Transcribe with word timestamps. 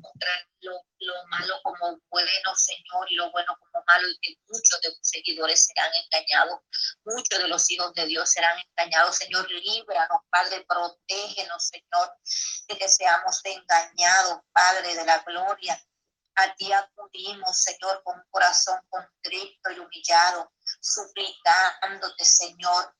mostrar 0.00 0.46
lo, 0.60 0.72
lo, 0.98 1.26
malo 1.28 1.60
como 1.62 1.98
bueno, 2.10 2.54
Señor, 2.54 3.06
y 3.10 3.16
lo 3.16 3.30
bueno 3.30 3.56
como 3.58 3.84
malo, 3.86 4.08
y 4.08 4.18
que 4.20 4.40
muchos 4.48 4.80
de 4.82 4.90
tus 4.90 5.08
seguidores 5.08 5.64
serán 5.66 5.90
engañados, 5.94 6.60
muchos 7.04 7.38
de 7.38 7.48
los 7.48 7.70
hijos 7.70 7.92
de 7.94 8.06
Dios 8.06 8.30
serán 8.30 8.58
engañados. 8.58 9.16
Señor, 9.16 9.50
líbranos, 9.50 10.20
Padre, 10.30 10.64
protégenos, 10.68 11.66
Señor, 11.66 12.12
de 12.68 12.78
que 12.78 12.88
seamos 12.88 13.40
engañados, 13.44 14.40
Padre 14.52 14.94
de 14.94 15.04
la 15.04 15.18
gloria. 15.20 15.80
A 16.36 16.54
ti 16.54 16.72
acudimos, 16.72 17.60
Señor, 17.60 18.02
con 18.04 18.16
un 18.16 18.24
corazón 18.30 18.80
contrito 18.88 19.70
y 19.70 19.78
humillado, 19.78 20.52
suplicándote, 20.80 22.24
Señor, 22.24 22.94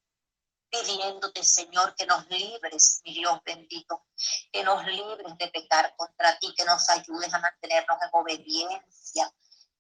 pidiéndote, 0.71 1.43
Señor, 1.43 1.95
que 1.97 2.07
nos 2.07 2.27
libres, 2.29 3.01
mi 3.05 3.15
Dios 3.15 3.41
bendito, 3.45 4.07
que 4.53 4.63
nos 4.63 4.87
libres 4.87 5.37
de 5.37 5.49
pecar 5.49 5.95
contra 5.97 6.39
ti, 6.39 6.55
que 6.57 6.65
nos 6.65 6.89
ayudes 6.89 7.33
a 7.35 7.39
mantenernos 7.39 7.99
en 8.01 8.09
obediencia, 8.13 9.33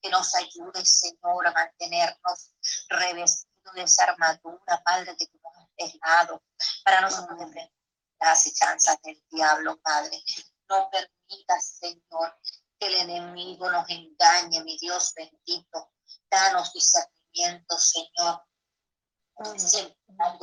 que 0.02 0.10
nos 0.10 0.34
ayudes, 0.34 0.88
Señor, 0.88 1.46
a 1.46 1.52
mantenernos 1.52 2.52
revestidos 2.88 3.74
de 3.74 3.82
esa 3.82 4.04
armadura, 4.04 4.82
Padre, 4.84 5.16
que 5.16 5.26
tú 5.26 5.38
nos 5.42 5.56
has 5.56 5.68
dejado 5.76 6.42
para 6.84 7.00
nosotros 7.00 7.38
defender 7.38 7.72
las 8.20 8.38
acechanzas 8.38 9.00
del 9.02 9.22
diablo, 9.30 9.80
Padre. 9.80 10.22
No 10.68 10.90
permitas, 10.90 11.78
Señor, 11.78 12.38
que 12.78 12.86
el 12.86 12.95
enemigo 12.95 13.70
nos 13.70 13.88
engañe, 13.88 14.62
mi 14.64 14.76
Dios 14.78 15.12
bendito. 15.14 15.92
Danos 16.30 16.72
discernimiento, 16.72 17.78
Señor 17.78 18.45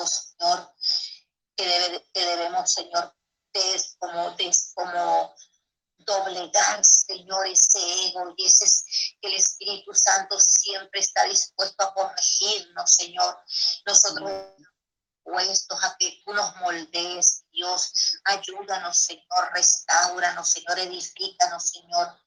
Señor, 0.07 0.73
que, 1.55 2.01
debemos, 2.13 2.71
Señor, 2.71 3.15
como, 3.99 4.35
como 4.75 5.35
doblegar, 5.97 6.83
Señor, 6.83 7.47
ese 7.47 8.07
ego 8.07 8.33
y 8.37 8.45
ese 8.45 8.65
que 9.21 9.27
el 9.27 9.35
Espíritu 9.35 9.93
Santo 9.93 10.39
siempre 10.39 11.01
está 11.01 11.25
dispuesto 11.25 11.83
a 11.83 11.93
corregirnos, 11.93 12.91
Señor. 12.91 13.37
Nosotros 13.85 14.31
puestos 15.27 15.83
a 15.83 15.95
que 15.97 16.21
tú 16.23 16.33
nos 16.33 16.55
moldees, 16.57 17.43
Dios. 17.51 18.17
Ayúdanos, 18.23 18.97
Señor, 18.97 19.51
restauranos, 19.53 20.49
Señor, 20.49 20.79
edifícanos, 20.79 21.69
Señor. 21.69 22.17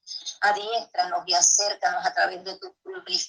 Adiéstranos 0.42 1.23
y 1.27 1.34
acércanos 1.34 2.05
a 2.05 2.12
través 2.12 2.45
de 2.45 2.59
tu 2.59 2.77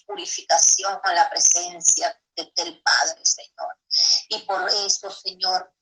purificación 0.05 0.99
a 1.01 1.13
la 1.13 1.29
presencia 1.29 2.21
del 2.35 2.81
Padre, 2.81 3.25
Señor. 3.25 3.77
Y 4.29 4.39
por 4.39 4.67
eso, 4.69 5.09
Señor, 5.09 5.73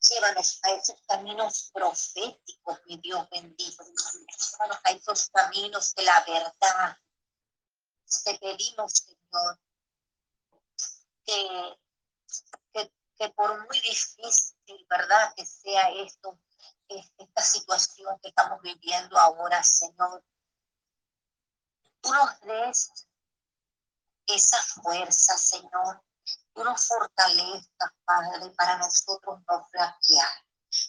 llévanos 0.00 0.60
a 0.62 0.70
esos 0.72 0.96
caminos 1.08 1.70
proféticos, 1.72 2.78
mi 2.86 2.98
Dios 2.98 3.28
bendito. 3.30 3.84
Llévanos 3.84 4.78
a 4.84 4.90
esos 4.92 5.28
caminos 5.30 5.94
de 5.94 6.02
la 6.04 6.24
verdad. 6.24 6.96
Te 8.24 8.38
pedimos, 8.38 8.92
Señor, 8.92 9.60
que, 11.24 11.78
que, 13.18 13.28
por 13.30 13.66
muy 13.66 13.80
difícil, 13.80 14.86
¿verdad? 14.88 15.34
Que 15.36 15.44
sea 15.44 15.90
esto, 15.90 16.38
esta 16.88 17.42
situación 17.42 18.18
que 18.22 18.28
estamos 18.28 18.60
viviendo 18.62 19.18
ahora, 19.18 19.62
Señor. 19.62 20.24
Tú 22.00 22.12
nos 22.12 22.40
des 22.40 23.08
esa 24.26 24.62
fuerza, 24.82 25.36
Señor. 25.36 26.02
Tú 26.54 26.64
nos 26.64 26.86
fortalezcas, 26.86 27.92
Padre, 28.04 28.50
para 28.50 28.78
nosotros 28.78 29.40
no 29.48 29.68
flaquear, 29.70 30.44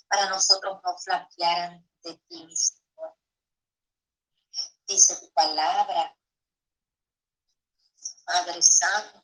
para 0.07 0.30
nosotros 0.30 0.80
no 0.83 0.97
flaquear 0.97 1.72
ante 1.72 2.17
ti, 2.27 2.55
Señor. 2.55 3.16
Dice 4.88 5.16
tu 5.17 5.31
palabra, 5.31 6.16
Padre 8.25 8.61
Santo, 8.61 9.23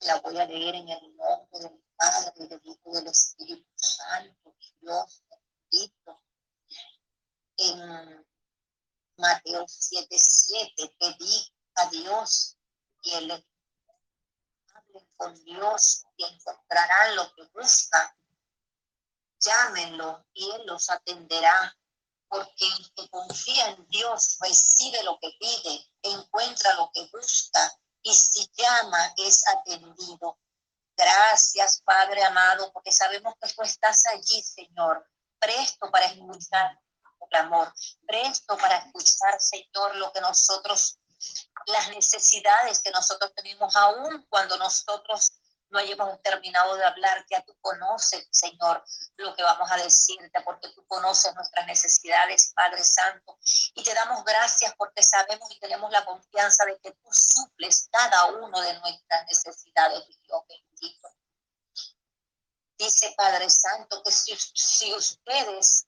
la 0.00 0.20
voy 0.20 0.38
a 0.38 0.46
leer 0.46 0.74
en 0.74 0.88
el 0.88 1.16
nombre 1.16 1.60
del 1.60 1.82
Padre, 2.02 2.48
del 2.48 2.60
Hijo 2.64 2.80
y 2.86 2.92
del 2.94 3.06
Espíritu 3.06 3.70
Santo, 3.76 4.56
Dios. 4.80 5.22
En 7.58 8.26
Mateo 9.18 9.64
7:7, 9.68 10.96
pedí 10.98 11.54
a 11.76 11.88
Dios 11.90 12.58
y 13.02 13.14
el 13.14 13.30
hablen 14.74 15.08
con 15.16 15.44
Dios 15.44 16.04
y 16.16 16.24
encontrarán 16.24 17.14
lo 17.14 17.32
que 17.36 17.44
buscan. 17.54 18.10
Llámenlo 19.38 20.26
y 20.34 20.50
Él 20.50 20.66
los 20.66 20.90
atenderá, 20.90 21.78
porque 22.26 22.66
el 22.66 22.94
que 22.94 23.08
confía 23.10 23.68
en 23.68 23.86
Dios 23.90 24.38
recibe 24.40 25.04
lo 25.04 25.20
que 25.20 25.30
pide, 25.38 25.88
encuentra 26.02 26.74
lo 26.74 26.90
que 26.92 27.08
busca 27.12 27.80
y 28.02 28.12
si 28.12 28.50
llama 28.56 29.14
es 29.18 29.46
atendido. 29.46 30.36
Gracias, 30.96 31.82
Padre 31.84 32.22
amado, 32.24 32.72
porque 32.72 32.92
sabemos 32.92 33.34
que 33.40 33.52
tú 33.52 33.62
estás 33.62 33.98
allí, 34.06 34.42
Señor, 34.42 35.06
presto 35.38 35.90
para 35.90 36.06
escuchar 36.06 36.78
el 37.30 37.38
amor, 37.38 37.72
presto 38.06 38.56
para 38.58 38.76
escuchar, 38.76 39.40
Señor, 39.40 39.96
lo 39.96 40.12
que 40.12 40.20
nosotros 40.20 40.98
las 41.66 41.88
necesidades 41.90 42.80
que 42.80 42.90
nosotros 42.90 43.32
tenemos 43.34 43.74
aún 43.76 44.26
cuando 44.28 44.56
nosotros 44.56 45.31
no 45.72 45.78
hayamos 45.78 46.22
terminado 46.22 46.76
de 46.76 46.84
hablar, 46.84 47.24
ya 47.30 47.42
tú 47.42 47.56
conoces, 47.60 48.28
Señor, 48.30 48.84
lo 49.16 49.34
que 49.34 49.42
vamos 49.42 49.70
a 49.72 49.76
decirte, 49.78 50.40
porque 50.42 50.68
tú 50.68 50.86
conoces 50.86 51.34
nuestras 51.34 51.66
necesidades, 51.66 52.52
Padre 52.54 52.84
Santo. 52.84 53.38
Y 53.74 53.82
te 53.82 53.94
damos 53.94 54.22
gracias 54.24 54.74
porque 54.76 55.02
sabemos 55.02 55.50
y 55.50 55.58
tenemos 55.58 55.90
la 55.90 56.04
confianza 56.04 56.66
de 56.66 56.78
que 56.78 56.92
tú 56.92 57.08
suples 57.10 57.88
cada 57.90 58.26
uno 58.26 58.60
de 58.60 58.78
nuestras 58.80 59.24
necesidades, 59.26 60.06
Dios 60.22 60.42
bendito. 60.46 61.08
Dice 62.76 63.14
Padre 63.16 63.48
Santo 63.48 64.02
que 64.02 64.12
si, 64.12 64.94
ustedes 64.94 65.86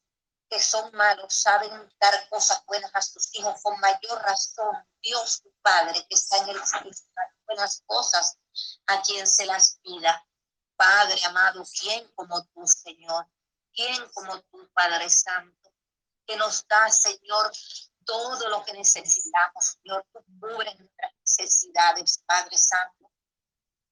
que 0.49 0.61
son 0.61 0.91
malos 0.93 1.35
saben 1.35 1.73
dar 2.01 2.29
cosas 2.31 2.65
buenas 2.67 2.91
a 2.95 3.03
sus 3.03 3.35
hijos, 3.35 3.61
con 3.63 3.79
mayor 3.81 4.23
razón 4.23 4.87
Dios 5.03 5.43
tu 5.43 5.53
Padre 5.61 6.07
que 6.09 6.15
está 6.15 6.39
en 6.39 6.51
el 6.51 6.65
cielo, 6.65 6.91
buenas 7.47 7.83
cosas 7.87 8.39
a 8.87 9.03
quien 9.03 9.27
se 9.27 9.47
las 9.47 9.79
pida. 9.83 10.27
Padre 10.77 11.25
amado, 11.25 11.65
¿quién 11.81 12.11
como 12.15 12.45
tú, 12.47 12.67
Señor? 12.67 13.29
¿Quién 13.73 14.09
como 14.13 14.41
tú, 14.43 14.69
Padre 14.73 15.09
Santo? 15.09 15.73
Que 16.27 16.37
nos 16.37 16.67
da, 16.67 16.91
Señor, 16.91 17.53
todo 18.05 18.49
lo 18.49 18.65
que 18.65 18.73
necesitamos, 18.73 19.79
Señor. 19.83 20.07
Tú 20.13 20.21
cubres 20.41 20.79
nuestras 20.79 21.13
necesidades, 21.21 22.23
Padre 22.27 22.59
Santo. 22.59 23.11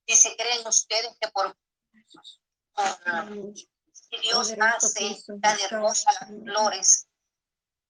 Dice, 0.07 0.35
¿creen 0.37 0.67
ustedes 0.67 1.17
que 1.21 1.29
por, 1.29 1.57
por 2.75 3.01
Dios 4.21 4.55
hace 4.61 5.23
tan 5.41 5.59
hermosas 5.61 6.15
las 6.21 6.29
flores 6.29 7.09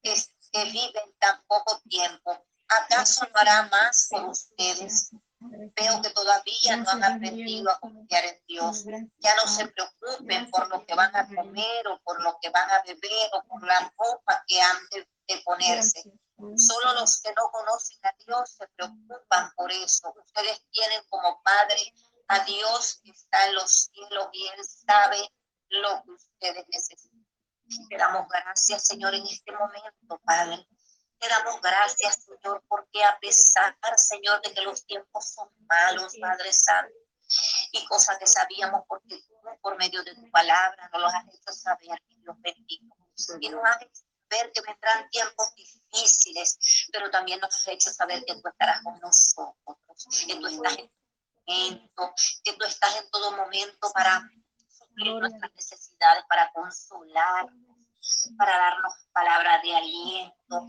que, 0.02 0.14
que 0.52 0.64
viven 0.64 1.14
tan 1.18 1.44
poco 1.46 1.80
tiempo. 1.88 2.46
¿Acaso 2.68 3.26
no 3.26 3.40
hará 3.40 3.68
más 3.68 4.08
por 4.10 4.26
ustedes? 4.26 5.10
Veo 5.50 6.03
que 6.03 6.10
todavía 6.10 6.76
no 6.76 6.91
han 6.91 7.04
aprendido 7.04 7.70
a 7.70 7.78
confiar 7.80 8.25
en 8.25 8.42
Dios. 8.47 8.84
Ya 9.19 9.34
no 9.36 9.47
se 9.47 9.66
preocupen 9.69 10.50
por 10.50 10.69
lo 10.69 10.84
que 10.84 10.94
van 10.94 11.14
a 11.16 11.26
comer 11.26 11.88
o 11.88 12.00
por 12.03 12.22
lo 12.22 12.38
que 12.41 12.50
van 12.50 12.70
a 12.70 12.82
beber 12.82 13.30
o 13.32 13.42
por 13.44 13.64
la 13.66 13.92
ropa 13.97 14.44
que 14.47 14.60
han 14.60 14.76
de, 14.91 15.06
ponerse. 15.44 16.02
Solo 16.56 16.94
los 16.94 17.20
que 17.22 17.32
no 17.32 17.50
conocen 17.50 17.98
a 18.02 18.14
Dios 18.26 18.50
se 18.50 18.69
preocupan 18.76 19.50
por 19.56 19.72
eso. 19.72 20.12
Ustedes 20.26 20.62
tienen 20.70 21.00
como 21.08 21.41
Padre 21.42 21.92
a 22.28 22.41
Dios 22.44 23.00
que 23.02 23.10
está 23.10 23.47
en 23.47 23.54
los 23.54 23.91
cielos 23.92 24.28
y 24.32 24.47
Él 24.47 24.64
sabe 24.64 25.32
lo 25.69 26.02
que 26.02 26.10
ustedes 26.10 26.66
necesitan. 26.69 27.26
Te 27.88 27.96
damos 27.96 28.28
gracias, 28.28 28.87
Señor, 28.87 29.14
en 29.14 29.26
este 29.26 29.52
momento, 29.52 30.20
Padre. 30.25 30.66
Te 31.22 31.28
damos 31.28 31.60
gracias, 31.60 32.24
Señor, 32.24 32.64
porque 32.66 33.04
a 33.04 33.16
pesar, 33.20 33.76
Señor, 33.94 34.42
de 34.42 34.52
que 34.52 34.62
los 34.62 34.84
tiempos 34.84 35.32
son 35.32 35.48
malos, 35.69 36.16
Padre 36.20 36.52
Santo, 36.52 36.92
y 37.70 37.84
cosas 37.86 38.19
que 38.19 38.26
sabíamos 38.26 38.82
porque 38.88 39.22
tú, 39.28 39.34
por 39.60 39.78
medio 39.78 40.02
de 40.02 40.16
tu 40.16 40.28
palabra, 40.32 40.90
nos 40.92 41.00
los 41.00 41.14
has 41.14 41.24
hecho 41.32 41.52
saber, 41.52 42.02
que 42.08 42.16
Dios 42.16 42.34
bendito. 42.40 42.96
Y 43.40 43.48
nos 43.50 43.64
has 43.64 43.82
hecho 43.82 44.02
ver 44.28 44.50
que 44.50 44.62
vendrán 44.62 45.08
tiempos 45.10 45.54
difíciles, 45.54 46.58
pero 46.90 47.08
también 47.08 47.38
nos 47.38 47.54
has 47.54 47.68
hecho 47.68 47.90
saber 47.90 48.25
que 48.25 48.34
tú 48.34 48.48
estarás 48.48 48.82
con 48.82 48.98
nosotros, 48.98 49.78
que 50.26 50.34
tú 50.34 50.46
estás 50.48 50.76
en 50.76 50.88
todo 50.88 51.06
momento, 51.46 52.14
que 52.42 52.52
tú 52.54 52.64
estás 52.64 52.96
en 52.96 53.10
todo 53.10 53.30
momento 53.30 53.92
para 53.92 54.28
nuestras 54.96 55.54
necesidades, 55.54 56.25
para 56.28 56.50
consolar, 56.50 57.46
para 58.37 58.56
darnos 58.56 58.93
palabras 59.12 59.62
de 59.62 59.75
aliento, 59.75 60.69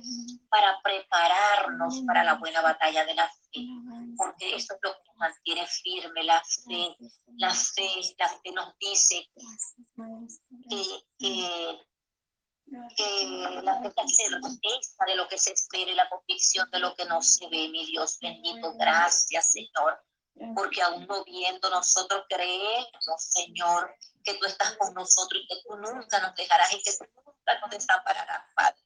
para 0.50 0.80
prepararnos 0.81 2.01
para 2.06 2.24
la 2.24 2.35
buena 2.35 2.62
batalla 2.62 3.06
de 3.06 3.13
la 3.15 3.27
fe, 3.27 3.68
porque 4.18 4.56
eso 4.56 4.74
es 4.74 4.80
lo 4.81 4.94
que 4.94 5.00
nos 5.07 5.18
mantiene 5.18 5.68
firme, 5.68 6.24
la 6.24 6.41
fe, 6.44 6.95
la 7.38 7.53
fe, 7.53 8.15
la 8.18 8.30
fe 8.30 8.51
nos 8.51 8.77
dice 8.80 9.30
que, 10.69 11.80
que 12.97 13.27
la, 13.63 13.80
la 13.81 14.07
certeza 14.07 15.06
de 15.06 15.15
lo 15.15 15.27
que 15.27 15.38
se 15.38 15.53
espera 15.53 15.91
y 15.91 15.95
la 15.95 16.09
convicción 16.09 16.69
de 16.71 16.80
lo 16.80 16.95
que 16.95 17.06
no 17.06 17.21
se 17.21 17.47
ve, 17.50 17.69
mi 17.69 17.85
Dios 17.85 18.18
bendito. 18.19 18.74
Gracias, 18.77 19.51
Señor 19.51 20.00
porque 20.56 20.81
aún 20.81 21.06
no 21.07 21.24
viendo 21.24 21.69
nosotros 21.69 22.24
creemos, 22.30 23.15
Señor, 23.18 23.95
que 24.24 24.33
tú 24.35 24.45
estás 24.45 24.75
con 24.77 24.94
nosotros 24.94 25.41
y 25.44 25.47
que 25.47 25.62
tú 25.63 25.75
nunca 25.77 26.19
nos 26.19 26.35
dejarás 26.35 26.74
y 26.74 26.81
que 26.81 26.91
tú 26.91 27.06
nunca 27.25 27.59
nos 27.59 27.69
desampararás, 27.69 28.44
Padre. 28.56 28.81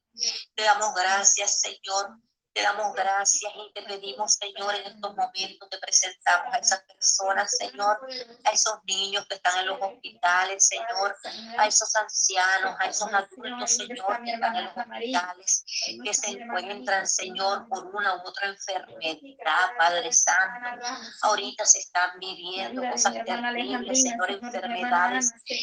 Te 0.55 0.63
damos 0.63 0.93
gracias, 0.95 1.61
Señor, 1.61 2.17
te 2.57 2.63
damos 2.63 2.95
gracias 2.95 3.53
y 3.55 3.71
te 3.71 3.83
pedimos, 3.83 4.33
Señor, 4.33 4.73
en 4.73 4.87
estos 4.87 5.15
momentos 5.15 5.69
te 5.69 5.77
presentamos 5.77 6.51
a 6.55 6.57
esas 6.57 6.79
personas, 6.85 7.51
Señor, 7.55 7.99
a 8.45 8.49
esos 8.49 8.79
niños 8.85 9.27
que 9.27 9.35
están 9.35 9.59
en 9.59 9.67
los 9.67 9.79
hospitales, 9.79 10.67
Señor, 10.67 11.15
a 11.59 11.67
esos 11.67 11.95
ancianos, 11.95 12.75
a 12.79 12.85
esos 12.85 13.13
adultos, 13.13 13.69
Señor, 13.69 14.23
que 14.23 14.31
están 14.31 14.55
en 14.55 14.65
los 14.65 14.75
hospitales, 14.75 15.65
que 16.03 16.13
se 16.15 16.31
encuentran, 16.31 17.07
Señor, 17.07 17.67
por 17.69 17.85
una 17.95 18.15
u 18.15 18.27
otra 18.27 18.47
enfermedad, 18.47 19.69
Padre 19.77 20.11
Santo. 20.11 20.83
Ahorita 21.21 21.63
se 21.63 21.77
están 21.77 22.09
viviendo 22.19 22.81
cosas 22.89 23.13
terribles, 23.23 24.01
Señor, 24.01 24.31
enfermedades 24.31 25.31
que, 25.45 25.59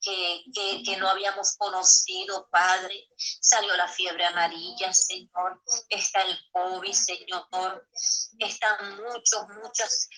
que, 0.00 0.82
que, 0.84 0.96
no 0.96 1.10
habíamos 1.10 1.54
conocido, 1.58 2.48
Padre. 2.50 3.10
Salió 3.18 3.76
la 3.76 3.88
fiebre 3.88 4.24
amarilla, 4.24 4.90
Señor 4.94 5.60
el 6.22 6.38
COVID, 6.52 6.92
Señor. 6.92 7.88
Están 8.38 8.96
muchos, 8.96 9.48
muchos. 9.62 10.08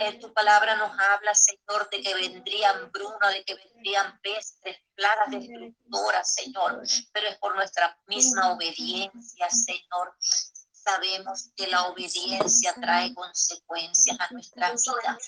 En 0.00 0.20
tu 0.20 0.32
palabra 0.32 0.76
nos 0.76 0.90
habla, 0.98 1.34
Señor, 1.34 1.88
de 1.90 2.02
que 2.02 2.14
vendrían 2.14 2.90
bruna, 2.90 3.30
de 3.30 3.44
que 3.44 3.54
vendrían 3.54 4.20
pestes, 4.20 4.76
plagas 4.94 5.30
destructoras, 5.30 6.34
Señor. 6.34 6.82
Pero 7.12 7.28
es 7.28 7.38
por 7.38 7.54
nuestra 7.54 7.96
misma 8.06 8.52
obediencia, 8.52 9.48
Señor 9.50 10.16
sabemos 10.84 11.50
que 11.56 11.66
la 11.68 11.86
obediencia 11.88 12.74
trae 12.74 13.14
consecuencias 13.14 14.16
a 14.18 14.32
nuestra 14.32 14.72
vida. 14.72 15.18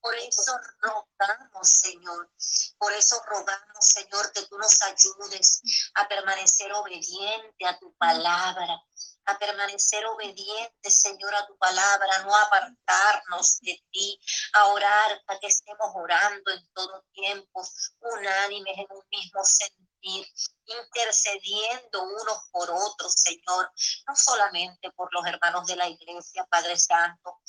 Por 0.00 0.14
eso 0.16 0.52
rogamos, 0.80 1.68
Señor, 1.68 2.30
por 2.78 2.92
eso 2.92 3.22
rogamos, 3.26 3.84
Señor, 3.84 4.32
que 4.32 4.42
tú 4.46 4.58
nos 4.58 4.80
ayudes 4.82 5.62
a 5.94 6.08
permanecer 6.08 6.72
obediente 6.72 7.66
a 7.66 7.78
tu 7.78 7.94
palabra, 7.96 8.82
a 9.26 9.38
permanecer 9.38 10.04
obedientes, 10.06 11.00
Señor, 11.00 11.34
a 11.34 11.46
tu 11.46 11.56
palabra, 11.58 12.22
no 12.24 12.34
apartarnos 12.34 13.58
de 13.60 13.82
ti, 13.90 14.20
a 14.52 14.66
orar, 14.66 15.22
a 15.26 15.38
que 15.38 15.48
estemos 15.48 15.90
orando 15.94 16.52
en 16.52 16.66
todo 16.72 17.04
tiempo, 17.12 17.62
unánimes 18.00 18.78
en 18.78 18.86
un 18.90 19.02
mismo 19.10 19.44
sentir, 19.44 20.26
intercediendo 20.66 22.02
unos 22.04 22.38
por 22.52 22.70
otros, 22.70 23.12
Señor, 23.14 23.70
no 24.06 24.16
solamente 24.16 24.90
por 24.92 25.12
los 25.12 25.26
hermanos 25.26 25.66
de 25.66 25.76
la 25.76 25.88
iglesia, 25.88 26.46
Padre 26.48 26.76
Santo, 26.76 27.40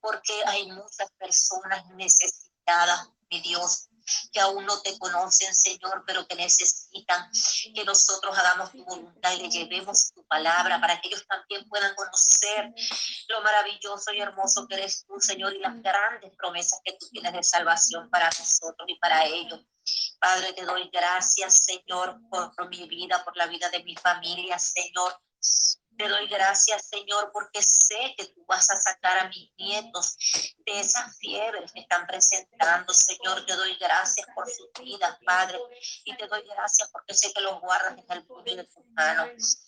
porque 0.00 0.42
hay 0.46 0.70
muchas 0.72 1.10
personas 1.18 1.86
necesitadas, 1.94 3.08
mi 3.30 3.40
Dios, 3.40 3.88
que 4.32 4.40
aún 4.40 4.64
no 4.66 4.80
te 4.82 4.98
conocen, 4.98 5.54
Señor, 5.54 6.04
pero 6.06 6.26
que 6.26 6.34
necesitan 6.34 7.30
que 7.74 7.84
nosotros 7.84 8.36
hagamos 8.36 8.72
tu 8.72 8.84
voluntad 8.84 9.32
y 9.32 9.42
le 9.42 9.48
llevemos 9.48 10.12
tu 10.12 10.24
palabra 10.26 10.80
para 10.80 11.00
que 11.00 11.08
ellos 11.08 11.26
también 11.26 11.68
puedan 11.68 11.94
conocer 11.94 12.72
lo 13.28 13.42
maravilloso 13.42 14.12
y 14.12 14.20
hermoso 14.20 14.66
que 14.66 14.76
eres 14.76 15.04
tú, 15.06 15.20
Señor, 15.20 15.54
y 15.54 15.58
las 15.58 15.80
grandes 15.82 16.34
promesas 16.36 16.80
que 16.84 16.92
tú 16.94 17.08
tienes 17.10 17.32
de 17.32 17.42
salvación 17.42 18.08
para 18.10 18.26
nosotros 18.26 18.86
y 18.88 18.98
para 18.98 19.24
ellos. 19.24 19.60
Padre, 20.18 20.52
te 20.52 20.64
doy 20.64 20.90
gracias, 20.92 21.64
Señor, 21.64 22.18
por, 22.30 22.54
por 22.54 22.68
mi 22.68 22.88
vida, 22.88 23.22
por 23.24 23.36
la 23.36 23.46
vida 23.46 23.68
de 23.70 23.82
mi 23.84 23.94
familia, 23.96 24.58
Señor. 24.58 25.20
Te 25.96 26.08
doy 26.08 26.26
gracias, 26.28 26.88
Señor, 26.88 27.30
porque 27.32 27.62
sé 27.62 28.14
que 28.16 28.26
tú 28.26 28.44
vas 28.46 28.68
a 28.70 28.76
sacar 28.76 29.18
a 29.18 29.28
mis 29.28 29.50
nietos 29.56 30.16
de 30.58 30.80
esas 30.80 31.16
fiebres 31.18 31.72
que 31.72 31.80
están 31.80 32.06
presentando, 32.06 32.92
Señor. 32.92 33.46
Te 33.46 33.54
doy 33.54 33.76
gracias 33.76 34.26
por 34.34 34.50
sus 34.50 34.68
vidas, 34.80 35.16
Padre. 35.24 35.58
Y 36.04 36.16
te 36.16 36.26
doy 36.26 36.42
gracias 36.48 36.90
porque 36.90 37.14
sé 37.14 37.32
que 37.32 37.40
los 37.40 37.60
guardas 37.60 37.96
en 37.96 38.04
el 38.08 38.26
puño 38.26 38.56
de 38.56 38.64
tus 38.64 38.84
manos. 38.88 39.58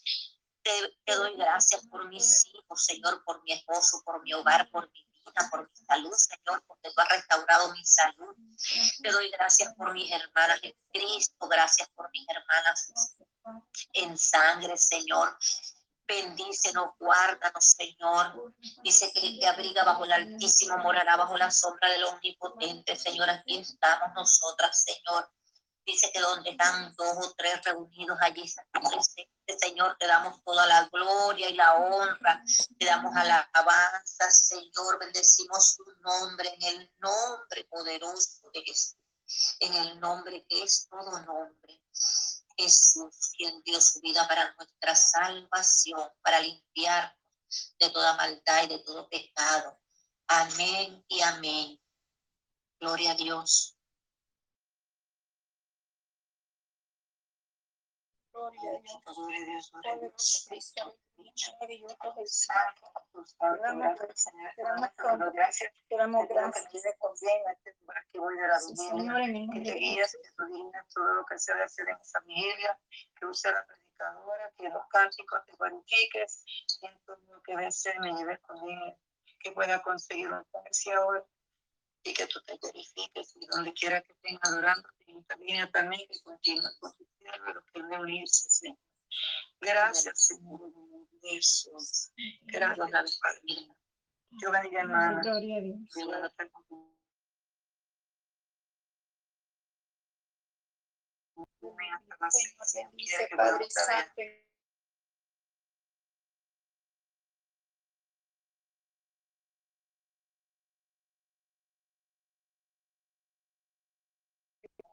Te, 0.62 0.98
te 1.04 1.14
doy 1.14 1.34
gracias 1.36 1.86
por 1.86 2.06
mis 2.08 2.44
hijos, 2.46 2.84
Señor, 2.84 3.24
por 3.24 3.42
mi 3.44 3.52
esposo, 3.52 4.02
por 4.04 4.22
mi 4.22 4.34
hogar, 4.34 4.70
por 4.70 4.90
mi 4.90 5.04
vida, 5.04 5.48
por 5.50 5.68
mi 5.68 5.76
salud, 5.86 6.12
Señor, 6.14 6.62
porque 6.66 6.90
tú 6.90 7.00
has 7.00 7.08
restaurado 7.08 7.72
mi 7.72 7.84
salud. 7.84 8.36
Te 9.02 9.10
doy 9.10 9.30
gracias 9.30 9.72
por 9.74 9.94
mis 9.94 10.12
hermanas 10.12 10.58
en 10.62 10.74
Cristo, 10.92 11.48
gracias 11.48 11.88
por 11.90 12.10
mis 12.10 12.28
hermanas 12.28 13.16
en 13.94 14.18
sangre, 14.18 14.76
Señor. 14.76 15.38
Bendícenos, 16.08 16.94
guárdanos, 16.98 17.64
Señor. 17.64 18.54
Dice 18.82 19.12
que 19.12 19.20
el 19.20 19.44
abriga 19.44 19.84
bajo 19.84 20.06
el 20.06 20.12
Altísimo 20.12 20.78
morará 20.78 21.18
bajo 21.18 21.36
la 21.36 21.50
sombra 21.50 21.90
del 21.90 22.04
Omnipotente. 22.04 22.96
Señor, 22.96 23.28
aquí 23.28 23.58
estamos 23.58 24.14
nosotras, 24.14 24.82
Señor. 24.84 25.30
Dice 25.84 26.10
que 26.10 26.20
donde 26.20 26.50
están 26.50 26.94
dos 26.96 27.26
o 27.26 27.34
tres 27.36 27.62
reunidos 27.62 28.18
allí 28.22 28.44
Señor, 29.58 29.96
te 29.98 30.06
damos 30.06 30.42
toda 30.44 30.66
la 30.66 30.88
gloria 30.88 31.48
y 31.50 31.54
la 31.54 31.74
honra, 31.74 32.42
te 32.78 32.86
damos 32.86 33.14
alabanza, 33.14 34.30
Señor, 34.30 34.98
bendecimos 35.00 35.76
tu 35.76 35.84
nombre 36.00 36.54
en 36.54 36.62
el 36.62 36.92
nombre 36.98 37.64
poderoso 37.64 38.50
de 38.52 38.62
Jesús, 38.62 38.96
en 39.60 39.74
el 39.74 40.00
nombre 40.00 40.44
que 40.48 40.62
es 40.62 40.86
todo 40.88 41.20
nombre. 41.20 41.82
Jesús, 42.58 43.32
quien 43.36 43.62
dio 43.62 43.80
su 43.80 44.00
vida 44.00 44.26
para 44.26 44.52
nuestra 44.54 44.94
salvación, 44.96 46.10
para 46.22 46.40
limpiar 46.40 47.16
de 47.78 47.90
toda 47.90 48.16
maldad 48.16 48.64
y 48.64 48.68
de 48.68 48.78
todo 48.80 49.08
pecado. 49.08 49.80
Amén 50.26 51.04
y 51.08 51.20
amén. 51.22 51.80
Gloria 52.80 53.12
a 53.12 53.14
Dios. 53.14 53.76
Gloria 58.32 58.70
a 58.70 58.82
Dios. 58.82 59.02
Gloria 59.04 59.38
a 59.38 59.44
Dios. 59.44 59.70
Gloria 59.72 59.92
a 59.92 59.98
Dios. 59.98 61.07
Gracias. 65.32 65.72
Te 65.88 65.96
damos 65.96 66.28
gracias. 66.28 66.62
Que 68.12 68.18
voy 68.18 68.38
a 68.38 68.46
la 68.48 68.60
Señor, 68.60 69.52
que 69.52 69.60
te 69.60 69.74
guías, 69.74 70.12
que 70.12 70.30
tú 70.36 70.44
digas 70.52 70.86
todo 70.94 71.14
lo 71.14 71.24
que 71.26 71.38
se 71.38 71.52
debe 71.52 71.64
hacer 71.64 71.88
en 71.88 71.98
familia, 72.04 72.78
que 73.18 73.26
use 73.26 73.50
la 73.50 73.64
predicadora, 73.66 74.52
que 74.56 74.68
los 74.68 74.86
cánticos 74.88 75.44
te 75.46 75.52
glorifiques, 75.56 76.44
en 76.82 76.98
todo 77.04 77.18
lo 77.28 77.42
que 77.42 77.54
a 77.54 77.70
ser 77.70 77.98
me 78.00 78.12
lleves 78.12 78.38
con 78.40 78.56
él, 78.68 78.96
que 79.40 79.52
pueda 79.52 79.82
conseguir 79.82 80.28
un 80.28 80.44
hoy 81.06 81.20
y 82.04 82.14
que 82.14 82.26
tú 82.26 82.40
te 82.42 82.56
glorifiques 82.56 83.36
y 83.36 83.46
donde 83.46 83.72
quiera 83.72 84.00
que 84.02 84.14
tenga 84.14 84.40
adorando 84.44 84.88
en 85.06 85.18
esta 85.18 85.36
línea 85.36 85.70
también 85.70 86.06
que 86.08 86.20
continúe 86.22 86.78
con 86.80 86.92
tu 86.94 87.04
siervo, 87.18 87.52
lo 87.52 87.64
que 87.64 87.80
le 87.80 87.98
unirse, 87.98 88.48
Señor. 88.50 88.78
Gracias, 89.60 90.26
Señor. 90.26 90.60
Jesús. 91.22 92.12
Gracias, 92.42 93.20
Padre. 93.22 93.78
Yo 94.42 94.50
bendiga, 94.50 94.80
hermana. 94.82 95.20
Gloria 95.22 95.56
a 95.56 95.60
Dios. 95.60 95.78
Padre 103.36 103.66
Santo. 103.70 104.22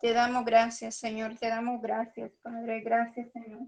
Te 0.01 0.13
damos 0.13 0.45
gracias, 0.45 0.95
Señor. 0.95 1.35
Te 1.35 1.47
damos 1.47 1.81
gracias, 1.81 2.31
Padre. 2.43 2.81
Gracias, 2.81 3.31
Señor. 3.31 3.67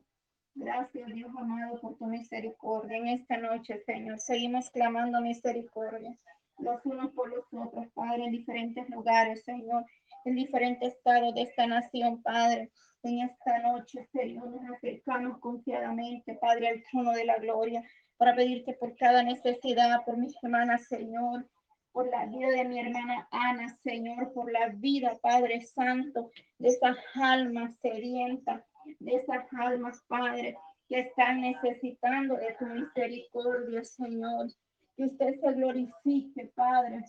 Gracias, 0.60 1.14
Dios 1.14 1.30
amado, 1.38 1.80
por 1.80 1.96
tu 1.98 2.08
misericordia. 2.08 2.98
En 2.98 3.08
esta 3.10 3.38
noche, 3.38 3.80
Señor, 3.86 4.20
seguimos 4.20 4.72
clamando 4.72 5.22
misericordia 5.22 6.18
los 6.58 6.84
unos 6.84 7.12
por 7.12 7.30
los 7.30 7.46
otros, 7.54 7.86
Padre, 7.94 8.26
en 8.26 8.32
diferentes 8.32 8.90
lugares, 8.90 9.44
Señor, 9.44 9.86
en 10.26 10.34
diferentes 10.34 10.96
estados 10.96 11.36
de 11.36 11.44
esta 11.44 11.68
nación, 11.68 12.24
Padre. 12.24 12.72
En 13.04 13.20
esta 13.20 13.60
noche, 13.60 14.10
Señor, 14.12 14.48
nos 14.48 14.76
acercamos 14.76 15.38
confiadamente, 15.38 16.34
Padre, 16.42 16.70
al 16.70 16.84
trono 16.90 17.12
de 17.12 17.26
la 17.26 17.38
gloria, 17.38 17.84
para 18.18 18.36
pedirte 18.36 18.74
por 18.74 18.96
cada 18.98 19.22
necesidad, 19.22 20.04
por 20.06 20.18
mis 20.18 20.34
hermanas, 20.42 20.88
Señor, 20.88 21.48
por 21.92 22.10
la 22.10 22.26
vida 22.26 22.48
de 22.50 22.66
mi 22.66 22.80
hermana 22.80 23.28
Ana, 23.30 23.78
Señor, 23.84 24.34
por 24.34 24.52
la 24.52 24.70
vida, 24.70 25.20
Padre 25.22 25.62
Santo, 25.62 26.32
de 26.58 26.70
esas 26.70 26.98
almas 27.14 27.78
sedientas, 27.80 28.64
de 29.00 29.15
esas 29.15 29.46
almas, 29.53 30.03
Padre, 30.08 30.58
que 30.88 31.00
están 31.00 31.41
necesitando 31.41 32.36
de 32.36 32.56
tu 32.58 32.65
misericordia, 32.65 33.84
Señor. 33.84 34.48
Que 34.96 35.06
usted 35.06 35.39
se 35.39 35.53
glorifique, 35.53 36.51
Padre. 36.56 37.03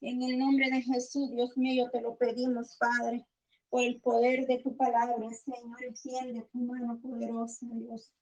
En 0.00 0.22
el 0.22 0.38
nombre 0.38 0.70
de 0.70 0.82
Jesús, 0.82 1.30
Dios 1.30 1.56
mío, 1.56 1.90
te 1.90 2.00
lo 2.00 2.16
pedimos, 2.16 2.76
Padre. 2.78 3.26
por 3.68 3.82
el 3.82 4.00
poder 4.00 4.46
de 4.46 4.58
tu 4.58 4.76
palabra, 4.76 5.30
Señor, 5.32 5.84
extiende 5.84 6.42
tu 6.50 6.58
mano 6.58 6.98
poderosa, 7.00 7.66
Dios. 7.70 8.12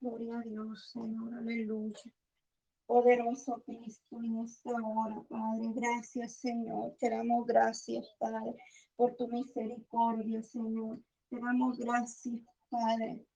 Gloria 0.00 0.38
a 0.38 0.42
Dios, 0.42 0.90
Señor, 0.92 1.34
aleluya. 1.34 2.12
Poderoso 2.86 3.62
Cristo, 3.66 4.22
en 4.22 4.44
esta 4.44 4.70
hora, 4.70 5.20
Padre, 5.28 5.72
gracias, 5.74 6.34
Señor. 6.34 6.94
Te 7.00 7.10
damos 7.10 7.46
gracias, 7.46 8.06
Padre, 8.18 8.54
por 8.94 9.16
tu 9.16 9.26
misericordia, 9.26 10.40
Señor. 10.42 11.00
Te 11.28 11.40
damos 11.40 11.76
gracias, 11.76 12.40
Padre. 12.68 13.26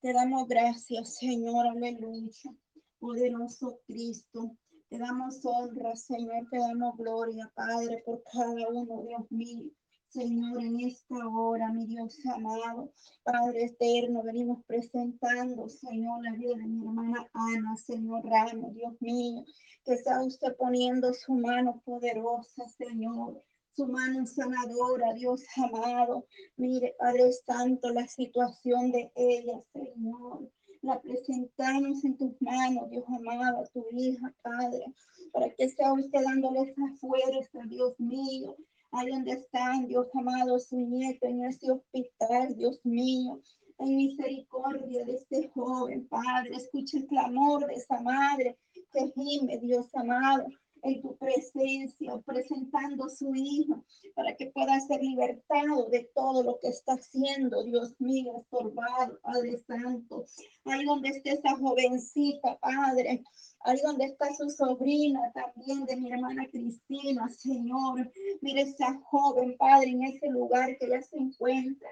Te 0.00 0.12
damos 0.12 0.46
gracias, 0.46 1.16
Señor, 1.18 1.66
aleluya. 1.66 2.54
Poderoso 3.00 3.80
Cristo. 3.86 4.56
Te 4.88 4.98
damos 4.98 5.44
honra, 5.44 5.96
Señor, 5.96 6.46
te 6.48 6.58
damos 6.58 6.96
gloria, 6.96 7.50
Padre, 7.54 8.02
por 8.04 8.22
cada 8.22 8.68
uno, 8.68 9.02
Dios 9.02 9.30
mío. 9.30 9.70
Señor, 10.10 10.62
en 10.62 10.80
esta 10.80 11.26
hora, 11.28 11.72
mi 11.72 11.86
Dios 11.86 12.18
amado, 12.26 12.92
Padre 13.24 13.64
eterno, 13.64 14.22
venimos 14.22 14.64
presentando, 14.66 15.68
Señor, 15.68 16.22
la 16.22 16.32
vida 16.32 16.56
de 16.56 16.66
mi 16.66 16.86
hermana 16.86 17.28
Ana, 17.32 17.76
Señor 17.76 18.24
Ramos, 18.24 18.74
Dios 18.74 18.94
mío, 19.00 19.44
que 19.84 19.94
está 19.94 20.22
usted 20.22 20.56
poniendo 20.56 21.12
su 21.14 21.34
mano 21.34 21.80
poderosa, 21.84 22.68
Señor, 22.68 23.42
su 23.80 23.86
mano 23.86 24.26
sanadora, 24.26 25.14
Dios 25.14 25.42
amado. 25.56 26.26
Mire, 26.58 26.94
Padre 26.98 27.32
Santo, 27.32 27.88
la 27.88 28.06
situación 28.06 28.92
de 28.92 29.10
ella, 29.14 29.58
Señor. 29.72 30.50
La 30.82 31.00
presentamos 31.00 32.04
en 32.04 32.18
tus 32.18 32.32
manos, 32.42 32.90
Dios 32.90 33.04
amado, 33.08 33.64
tu 33.72 33.86
hija, 33.92 34.34
Padre, 34.42 34.84
para 35.32 35.48
que 35.54 35.70
sea 35.70 35.94
usted 35.94 36.20
dándole 36.22 36.60
esa 36.60 36.94
fuerza, 37.00 37.60
Dios 37.68 37.98
mío, 37.98 38.54
Ahí 38.92 39.08
donde 39.08 39.32
están, 39.32 39.86
Dios 39.86 40.08
amado, 40.14 40.58
su 40.58 40.76
nieto 40.76 41.26
en 41.26 41.44
ese 41.44 41.70
hospital, 41.70 42.54
Dios 42.56 42.80
mío. 42.84 43.40
En 43.78 43.96
misericordia 43.96 45.06
de 45.06 45.14
este 45.14 45.48
joven, 45.54 46.06
Padre. 46.08 46.56
Escucha 46.56 46.98
el 46.98 47.06
clamor 47.06 47.66
de 47.66 47.74
esa 47.74 48.00
madre 48.02 48.58
que 48.92 49.10
gime, 49.14 49.58
Dios 49.58 49.86
amado 49.94 50.48
en 50.82 51.02
tu 51.02 51.16
presencia, 51.16 52.16
presentando 52.24 53.08
su 53.08 53.34
hijo 53.34 53.84
para 54.14 54.36
que 54.36 54.46
pueda 54.46 54.78
ser 54.80 55.02
libertado 55.02 55.86
de 55.90 56.10
todo 56.14 56.42
lo 56.42 56.58
que 56.58 56.68
está 56.68 56.94
haciendo, 56.94 57.62
Dios 57.64 57.94
mío, 58.00 58.40
estorbado, 58.40 59.18
Padre 59.22 59.58
Santo. 59.66 60.24
Ahí 60.64 60.84
donde 60.84 61.10
esté 61.10 61.32
esa 61.32 61.56
jovencita, 61.56 62.58
Padre, 62.58 63.22
ahí 63.60 63.78
donde 63.82 64.06
está 64.06 64.34
su 64.34 64.50
sobrina 64.50 65.32
también 65.32 65.84
de 65.86 65.96
mi 65.96 66.12
hermana 66.12 66.46
Cristina, 66.50 67.28
Señor. 67.30 68.10
Mire 68.40 68.62
esa 68.62 68.98
joven, 69.04 69.56
Padre, 69.56 69.90
en 69.90 70.04
ese 70.04 70.28
lugar 70.28 70.76
que 70.78 70.86
ella 70.86 71.02
se 71.02 71.16
encuentra 71.16 71.88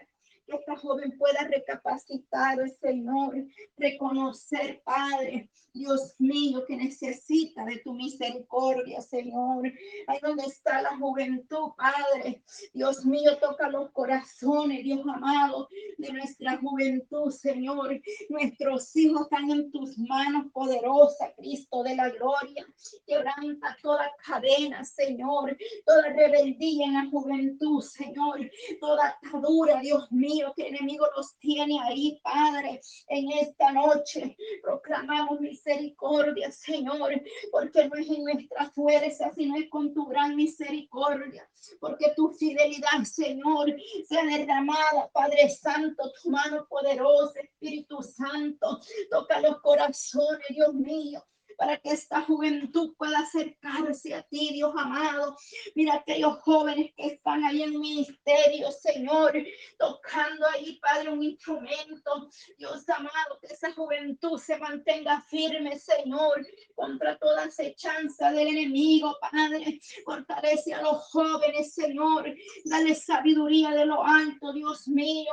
que 0.48 0.56
esta 0.56 0.76
joven 0.76 1.16
pueda 1.18 1.46
recapacitar, 1.46 2.58
Señor, 2.80 3.34
reconocer, 3.76 4.80
Padre, 4.82 5.50
Dios 5.74 6.14
mío, 6.18 6.64
que 6.66 6.76
necesita 6.76 7.64
de 7.64 7.78
tu 7.78 7.92
misericordia, 7.92 9.00
Señor. 9.02 9.70
Ahí 10.06 10.18
donde 10.22 10.44
está 10.44 10.82
la 10.82 10.96
juventud, 10.96 11.72
Padre. 11.76 12.42
Dios 12.72 13.04
mío, 13.04 13.36
toca 13.38 13.68
los 13.68 13.90
corazones, 13.90 14.82
Dios 14.82 15.00
amado, 15.06 15.68
de 15.98 16.12
nuestra 16.12 16.56
juventud, 16.58 17.30
Señor. 17.30 18.00
Nuestros 18.30 18.96
hijos 18.96 19.22
están 19.22 19.50
en 19.50 19.70
tus 19.70 19.98
manos 19.98 20.50
poderosa, 20.52 21.32
Cristo 21.36 21.82
de 21.82 21.94
la 21.94 22.08
gloria. 22.08 22.66
Quebranta 23.06 23.76
toda 23.82 24.10
cadena, 24.26 24.82
Señor. 24.84 25.56
Toda 25.84 26.08
rebeldía 26.08 26.86
en 26.86 26.94
la 26.94 27.06
juventud, 27.10 27.82
Señor. 27.82 28.50
Toda 28.80 29.18
atadura, 29.22 29.80
Dios 29.80 30.10
mío 30.10 30.37
que 30.54 30.68
el 30.68 30.74
enemigo 30.74 31.06
los 31.16 31.36
tiene 31.38 31.80
ahí, 31.82 32.20
Padre, 32.22 32.80
en 33.08 33.32
esta 33.32 33.72
noche. 33.72 34.36
Proclamamos 34.62 35.40
misericordia, 35.40 36.50
Señor, 36.50 37.20
porque 37.50 37.88
no 37.88 37.96
es 37.96 38.08
en 38.08 38.24
nuestra 38.24 38.70
fuerza, 38.70 39.32
sino 39.34 39.56
es 39.56 39.68
con 39.68 39.92
tu 39.92 40.06
gran 40.06 40.36
misericordia, 40.36 41.48
porque 41.80 42.12
tu 42.16 42.30
fidelidad, 42.30 43.04
Señor, 43.04 43.74
sea 44.08 44.24
derramada, 44.24 45.10
Padre 45.12 45.48
Santo, 45.50 46.12
tu 46.22 46.30
mano 46.30 46.66
poderosa, 46.68 47.40
Espíritu 47.40 48.02
Santo, 48.02 48.80
toca 49.10 49.40
los 49.40 49.60
corazones, 49.60 50.46
Dios 50.50 50.74
mío 50.74 51.22
para 51.58 51.76
que 51.76 51.90
esta 51.90 52.22
juventud 52.22 52.94
pueda 52.96 53.18
acercarse 53.18 54.14
a 54.14 54.22
ti, 54.22 54.50
Dios 54.52 54.72
amado. 54.76 55.36
Mira 55.74 55.96
aquellos 55.96 56.38
jóvenes 56.38 56.92
que 56.96 57.08
están 57.08 57.44
ahí 57.44 57.64
en 57.64 57.80
ministerio, 57.80 58.70
Señor, 58.70 59.32
tocando 59.76 60.46
ahí, 60.46 60.78
Padre, 60.80 61.10
un 61.10 61.22
instrumento. 61.22 62.30
Dios 62.56 62.88
amado, 62.88 63.40
que 63.40 63.48
esa 63.48 63.72
juventud 63.72 64.38
se 64.38 64.56
mantenga 64.58 65.20
firme, 65.22 65.76
Señor, 65.78 66.46
contra 66.76 67.18
toda 67.18 67.44
acechanza 67.44 68.30
del 68.30 68.48
enemigo, 68.48 69.16
Padre. 69.20 69.80
Fortalece 70.04 70.74
a 70.74 70.82
los 70.82 71.02
jóvenes, 71.10 71.74
Señor. 71.74 72.32
Dale 72.64 72.94
sabiduría 72.94 73.70
de 73.70 73.84
lo 73.84 74.04
alto, 74.04 74.52
Dios 74.52 74.86
mío. 74.86 75.32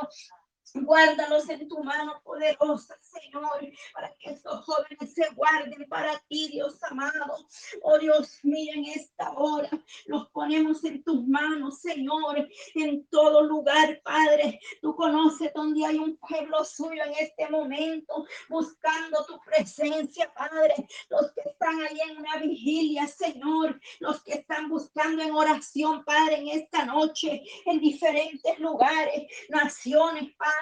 Guárdalos 0.73 1.47
en 1.49 1.67
tu 1.67 1.83
mano 1.83 2.19
poderosa, 2.23 2.97
Señor, 2.99 3.71
para 3.93 4.13
que 4.15 4.31
estos 4.31 4.65
jóvenes 4.65 5.13
se 5.13 5.29
guarden 5.33 5.87
para 5.87 6.17
ti, 6.27 6.49
Dios 6.51 6.81
amado. 6.83 7.47
Oh 7.83 7.97
Dios 7.99 8.39
mío, 8.43 8.73
en 8.73 8.85
esta 8.85 9.31
hora 9.33 9.69
los 10.07 10.27
ponemos 10.29 10.83
en 10.83 11.03
tus 11.03 11.25
manos, 11.27 11.79
Señor, 11.79 12.49
en 12.73 13.05
todo 13.07 13.43
lugar, 13.43 14.01
Padre. 14.03 14.59
Tú 14.81 14.95
conoces 14.95 15.53
donde 15.53 15.85
hay 15.85 15.97
un 15.97 16.17
pueblo 16.17 16.65
suyo 16.65 17.03
en 17.03 17.13
este 17.19 17.47
momento, 17.49 18.25
buscando 18.49 19.23
tu 19.25 19.39
presencia, 19.41 20.33
Padre. 20.33 20.73
Los 21.09 21.31
que 21.31 21.49
están 21.49 21.79
ahí 21.81 21.99
en 22.09 22.17
una 22.17 22.37
vigilia, 22.37 23.07
Señor, 23.07 23.79
los 23.99 24.21
que 24.23 24.33
están 24.33 24.67
buscando 24.67 25.21
en 25.23 25.31
oración, 25.31 26.03
Padre, 26.03 26.37
en 26.37 26.47
esta 26.49 26.85
noche, 26.85 27.43
en 27.65 27.79
diferentes 27.79 28.59
lugares, 28.59 29.27
naciones, 29.49 30.33
Padre 30.35 30.54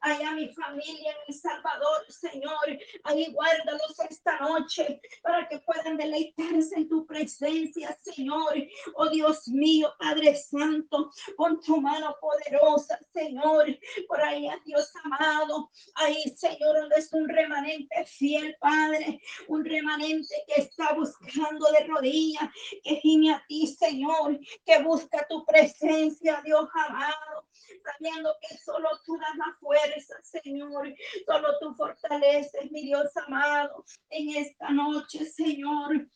allá 0.00 0.32
mi 0.32 0.48
familia 0.48 1.12
en 1.12 1.18
El 1.28 1.34
Salvador, 1.34 2.04
Señor. 2.08 2.78
Ahí 3.04 3.32
guárdalos 3.32 3.98
esta 4.08 4.38
noche 4.38 5.00
para 5.22 5.48
que 5.48 5.58
puedan 5.60 5.96
deleitarse 5.96 6.76
en 6.76 6.88
tu 6.88 7.06
presencia, 7.06 7.96
Señor. 8.02 8.54
Oh 8.94 9.08
Dios 9.08 9.48
mío, 9.48 9.92
Padre 9.98 10.36
Santo, 10.36 11.10
con 11.36 11.60
tu 11.60 11.80
mano 11.80 12.16
poderosa, 12.20 12.98
Señor. 13.12 13.66
Por 14.08 14.20
ahí, 14.22 14.48
Dios 14.64 14.90
amado. 15.04 15.70
Ahí, 15.94 16.22
Señor, 16.36 16.80
donde 16.80 16.96
es 16.96 17.12
un 17.12 17.28
remanente 17.28 18.04
fiel, 18.06 18.56
Padre. 18.60 19.20
Un 19.48 19.64
remanente 19.64 20.34
que 20.48 20.62
está 20.62 20.94
buscando 20.94 21.70
de 21.72 21.86
rodillas, 21.86 22.48
que 22.82 22.96
gime 22.96 23.32
a 23.32 23.44
ti, 23.48 23.66
Señor. 23.66 24.38
Que 24.64 24.82
busca 24.82 25.26
tu 25.28 25.44
presencia, 25.44 26.40
Dios 26.44 26.68
amado 26.74 27.39
sabiendo 27.84 28.34
que 28.40 28.56
solo 28.58 28.88
tú 29.04 29.16
das 29.18 29.36
la 29.36 29.56
fuerza, 29.60 30.14
Señor. 30.22 30.94
Solo 31.26 31.58
tú 31.60 31.74
fortaleces, 31.74 32.70
mi 32.70 32.82
Dios 32.82 33.16
amado, 33.16 33.84
en 34.10 34.36
esta 34.36 34.70
noche, 34.70 35.24
Señor. 35.26 36.08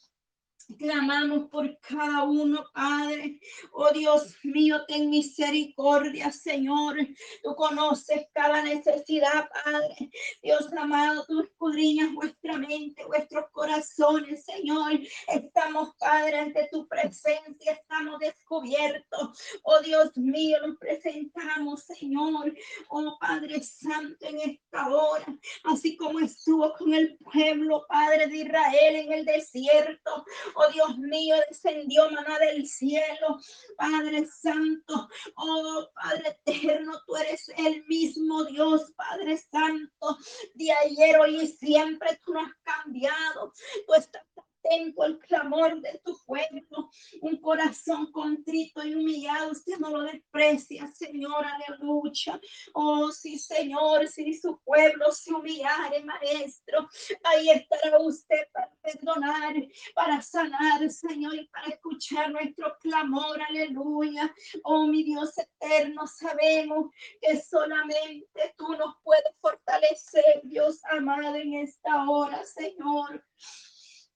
Clamamos 0.79 1.51
por 1.51 1.79
cada 1.81 2.25
uno, 2.25 2.65
Padre. 2.73 3.39
Oh 3.73 3.91
Dios 3.93 4.35
mío, 4.43 4.85
ten 4.87 5.11
misericordia, 5.11 6.33
Señor. 6.33 6.97
Tú 7.43 7.55
conoces 7.55 8.27
cada 8.33 8.63
necesidad, 8.63 9.49
Padre. 9.65 10.11
Dios 10.43 10.73
amado, 10.73 11.25
tú 11.27 11.41
escudriñas 11.43 12.13
vuestra 12.15 12.57
mente, 12.57 13.05
vuestros 13.05 13.45
corazones, 13.51 14.45
Señor. 14.45 15.01
Estamos, 15.29 15.95
Padre, 15.99 16.39
ante 16.39 16.69
tu 16.71 16.87
presencia, 16.89 17.73
estamos 17.73 18.19
descubiertos. 18.19 19.39
Oh 19.63 19.81
Dios 19.81 20.17
mío, 20.17 20.59
nos 20.67 20.79
presentamos, 20.79 21.83
Señor. 21.85 22.55
Oh 22.89 23.17
Padre 23.21 23.63
Santo, 23.63 24.27
en 24.27 24.41
esta 24.41 24.89
hora, 24.89 25.27
así 25.65 25.97
como 25.97 26.21
estuvo 26.21 26.73
con 26.75 26.95
el 26.95 27.17
pueblo, 27.19 27.85
Padre 27.89 28.27
de 28.29 28.37
Israel 28.37 28.97
en 28.97 29.13
el 29.13 29.25
desierto. 29.25 30.25
Oh 30.55 30.71
Dios 30.73 30.99
mío, 30.99 31.37
descendió 31.49 32.11
maná 32.11 32.39
del 32.39 32.67
cielo. 32.67 33.41
Padre 33.77 34.27
Santo, 34.27 35.09
oh 35.37 35.89
Padre 35.95 36.39
eterno, 36.45 37.01
tú 37.07 37.17
eres 37.17 37.49
el 37.57 37.85
mismo 37.87 38.45
Dios, 38.45 38.93
Padre 38.97 39.37
Santo, 39.39 40.19
de 40.55 40.73
ayer, 40.73 41.19
hoy 41.19 41.41
y 41.41 41.47
siempre 41.49 42.21
tú 42.25 42.33
no 42.33 42.41
has 42.41 42.55
cambiado. 42.63 43.53
Tú 43.87 43.95
estás 43.95 44.25
atento 44.65 45.03
al 45.03 45.19
clamor 45.19 45.81
de 45.81 46.01
tu 46.05 46.17
pueblo. 46.25 46.91
Un 47.21 47.37
corazón 47.41 48.11
contrito 48.13 48.85
y 48.85 48.95
humillado, 48.95 49.53
usted 49.53 49.79
no 49.79 49.91
lo 49.91 50.03
desprecia, 50.03 50.87
Señor, 50.89 51.45
aleluya. 51.45 52.41
Oh, 52.73 53.11
sí, 53.11 53.39
Señor, 53.39 54.09
si 54.09 54.35
su 54.35 54.59
pueblo 54.61 55.13
se 55.13 55.33
humillare, 55.33 56.03
Maestro, 56.05 56.89
ahí 57.25 57.51
estará 57.51 58.01
usted 58.01 58.49
para 58.53 58.71
perdonar, 58.83 59.55
para 59.95 60.23
sanar, 60.23 60.91
Señor, 60.91 61.35
y 61.35 61.47
para 61.49 61.69
escuchar 61.69 62.31
nuestro 62.31 62.77
clamor, 62.81 63.41
aleluya. 63.43 64.35
Oh, 64.63 64.87
mi 64.87 65.03
Dios 65.03 65.33
eterno, 65.39 66.07
sabemos 66.07 66.91
que 67.21 67.41
solamente 67.41 68.55
tú 68.57 68.73
nos 68.75 68.97
puedes 69.03 69.35
fortalecer, 69.41 70.41
Dios 70.45 70.81
amado, 70.85 71.37
en 71.37 71.55
esta 71.55 72.09
hora, 72.09 72.45
Señor. 72.45 73.25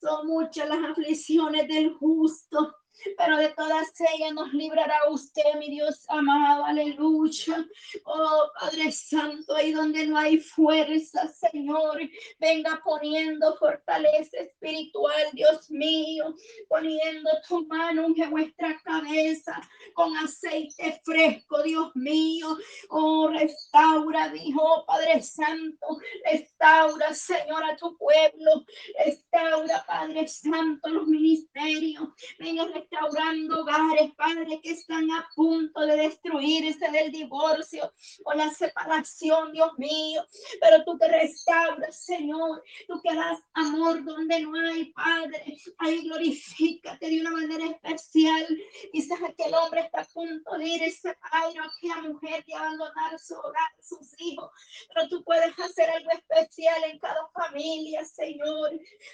Son 0.00 0.26
muchas 0.28 0.68
las 0.68 0.90
aflicciones 0.90 1.66
del 1.66 1.92
justo, 1.94 2.74
pero 3.16 3.36
de 3.36 3.48
todas 3.50 3.88
ellas 4.14 4.32
nos 4.32 4.52
librará 4.52 5.08
usted, 5.10 5.42
mi 5.58 5.70
Dios 5.70 6.04
amado, 6.08 6.64
aleluya. 6.64 7.66
Oh 8.04 8.50
Padre 8.60 8.92
Santo, 8.92 9.54
ahí 9.54 9.72
donde 9.72 10.06
no 10.06 10.16
hay 10.16 10.38
fuerza, 10.38 11.28
Señor, 11.28 12.00
venga 12.38 12.80
poniendo 12.84 13.56
fortaleza 13.56 14.38
espiritual, 14.38 15.30
Dios 15.32 15.70
mío, 15.70 16.34
poniendo 16.68 17.30
tu 17.46 17.66
mano 17.66 18.06
en 18.16 18.30
nuestra 18.30 18.80
cabeza 18.82 19.60
con 19.94 20.16
aceite 20.16 21.00
fresco, 21.04 21.62
Dios 21.62 21.94
mío. 21.94 22.56
Oh, 22.90 23.28
restaura, 23.28 24.28
dijo 24.28 24.84
Padre 24.86 25.22
Santo, 25.22 25.86
restaura, 26.24 27.14
Señor, 27.14 27.64
a 27.64 27.76
tu 27.76 27.96
pueblo, 27.96 28.64
restaura, 29.04 29.84
Padre 29.86 30.26
Santo, 30.28 30.88
los 30.88 31.06
ministerios, 31.06 32.08
venga 32.38 32.66
restaurando 32.90 33.60
hogares, 33.60 34.14
Padre, 34.16 34.60
que 34.62 34.72
están 34.72 35.10
a 35.10 35.28
punto 35.34 35.80
de 35.80 35.96
destruirse 35.96 36.90
del 36.90 37.12
divorcio 37.12 37.92
o 38.24 38.32
la 38.34 38.50
separación, 38.50 39.52
Dios 39.52 39.72
mío. 39.78 40.24
Pero 40.60 40.84
tú 40.84 40.96
te 40.98 41.08
restauras, 41.08 42.04
Señor. 42.04 42.62
Tú 42.86 43.00
que 43.02 43.14
das 43.14 43.40
amor 43.54 44.04
donde 44.04 44.40
no 44.40 44.54
hay, 44.54 44.86
Padre. 44.92 45.58
Ahí 45.78 46.02
glorifícate 46.02 47.08
de 47.08 47.20
una 47.20 47.30
manera 47.30 47.66
especial. 47.66 48.46
Quizás 48.92 49.18
aquel 49.22 49.54
hombre 49.54 49.80
está 49.80 50.00
a 50.00 50.04
punto 50.04 50.58
de 50.58 50.68
irse, 50.68 51.16
Padre, 51.30 51.58
aquella 51.60 52.08
mujer 52.08 52.44
de 52.46 52.54
abandonar 52.54 53.18
su 53.18 53.34
hogar, 53.34 53.70
sus 53.80 54.08
hijos. 54.18 54.50
Pero 54.94 55.08
tú 55.08 55.24
puedes 55.24 55.58
hacer 55.58 55.90
algo 55.90 56.10
especial 56.10 56.84
en 56.90 56.98
cada 56.98 57.28
familia, 57.34 58.04
Señor. 58.04 58.70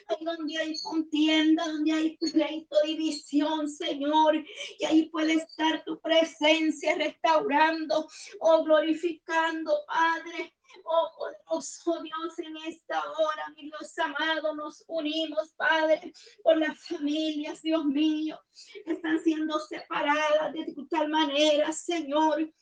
Ahí 0.09 0.25
donde 0.25 0.59
hay 0.59 0.75
contienda, 0.83 1.67
donde 1.67 1.93
hay 1.93 2.17
pleito, 2.17 2.77
división, 2.85 3.64
Señor. 3.69 4.37
Y 4.79 4.85
ahí 4.85 5.09
puede 5.11 5.35
estar 5.35 5.85
tu 5.85 6.01
presencia 6.01 6.95
restaurando 6.97 8.01
o 8.01 8.09
oh, 8.41 8.65
glorificando, 8.65 9.85
Padre. 9.87 10.55
Oh 10.87 11.61
Dios, 12.03 12.39
en 12.39 12.57
esta 12.67 13.01
hora, 13.01 13.49
mi 13.57 13.71
Dios 13.71 13.99
amado, 13.99 14.55
nos 14.55 14.85
unimos, 14.89 15.55
Padre, 15.57 16.13
por 16.43 16.59
las 16.59 16.79
familias, 16.87 17.63
Dios 17.63 17.85
mío, 17.85 18.39
están 18.85 19.21
siendo 19.21 19.59
separadas 19.61 20.53
de 20.53 20.75
tal 20.91 21.09
manera, 21.09 21.73
Señor 21.73 22.53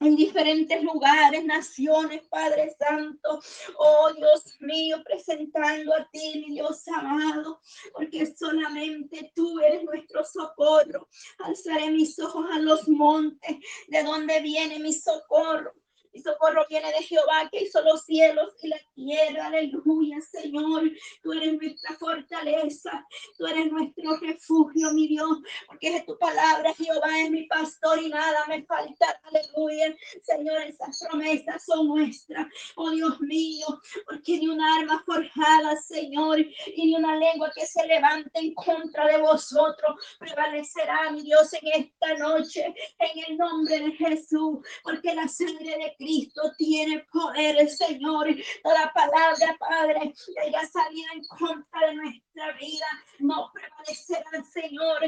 en 0.00 0.16
diferentes 0.16 0.82
lugares, 0.82 1.44
naciones, 1.44 2.22
Padre 2.28 2.74
Santo. 2.78 3.40
Oh 3.78 4.12
Dios 4.14 4.56
mío, 4.60 5.02
presentando 5.04 5.94
a 5.94 6.08
ti, 6.10 6.44
mi 6.46 6.54
Dios 6.54 6.86
amado, 6.88 7.60
porque 7.92 8.26
solamente 8.26 9.32
tú 9.34 9.58
eres 9.60 9.84
nuestro 9.84 10.24
socorro. 10.24 11.08
Alzaré 11.38 11.90
mis 11.90 12.18
ojos 12.18 12.46
a 12.52 12.58
los 12.58 12.88
montes, 12.88 13.56
de 13.88 14.02
donde 14.02 14.40
viene 14.40 14.78
mi 14.78 14.92
socorro. 14.92 15.72
Mi 16.16 16.22
socorro 16.22 16.64
viene 16.66 16.88
de 16.92 17.02
Jehová 17.02 17.46
que 17.52 17.64
hizo 17.64 17.82
los 17.82 18.06
cielos 18.06 18.54
y 18.62 18.68
la 18.68 18.78
tierra. 18.94 19.48
Aleluya, 19.48 20.18
Señor. 20.22 20.90
Tú 21.22 21.34
eres 21.34 21.60
nuestra 21.60 21.94
fortaleza. 21.94 23.06
Tú 23.36 23.46
eres 23.46 23.70
nuestro 23.70 24.16
refugio, 24.16 24.92
mi 24.94 25.08
Dios. 25.08 25.40
Porque 25.66 25.94
es 25.94 26.06
tu 26.06 26.18
palabra. 26.18 26.72
Jehová 26.72 27.20
es 27.22 27.30
mi 27.30 27.42
pastor 27.42 28.02
y 28.02 28.08
nada 28.08 28.46
me 28.48 28.64
falta. 28.64 29.20
Aleluya. 29.24 29.94
Señor, 30.22 30.62
esas 30.62 31.04
promesas 31.06 31.66
son 31.66 31.88
nuestras. 31.88 32.46
Oh 32.76 32.90
Dios 32.92 33.20
mío. 33.20 33.66
Porque 34.06 34.38
ni 34.38 34.48
una 34.48 34.78
arma 34.78 35.02
forjada, 35.04 35.76
Señor, 35.76 36.40
y 36.40 36.86
ni 36.86 36.94
una 36.94 37.14
lengua 37.16 37.52
que 37.54 37.66
se 37.66 37.86
levante 37.86 38.30
en 38.32 38.54
contra 38.54 39.06
de 39.06 39.20
vosotros 39.20 40.16
prevalecerá, 40.18 41.10
mi 41.10 41.20
Dios, 41.20 41.52
en 41.52 41.82
esta 41.82 42.14
noche. 42.14 42.74
En 43.00 43.24
el 43.28 43.36
nombre 43.36 43.80
de 43.80 43.92
Jesús. 43.92 44.60
Porque 44.82 45.14
la 45.14 45.28
sangre 45.28 45.76
de 45.76 45.94
Cristo 45.98 46.05
Cristo 46.06 46.42
tiene 46.56 47.04
poder, 47.12 47.68
Señor. 47.68 48.28
Toda 48.62 48.92
palabra, 48.92 49.56
Padre, 49.58 50.14
que 50.34 50.40
haya 50.40 50.64
salido 50.68 51.08
en 51.14 51.24
contra 51.24 51.88
de 51.88 51.94
nuestra 51.94 52.52
vida, 52.60 52.86
no 53.18 53.50
prevalecerá, 53.52 54.44
Señor. 54.52 55.00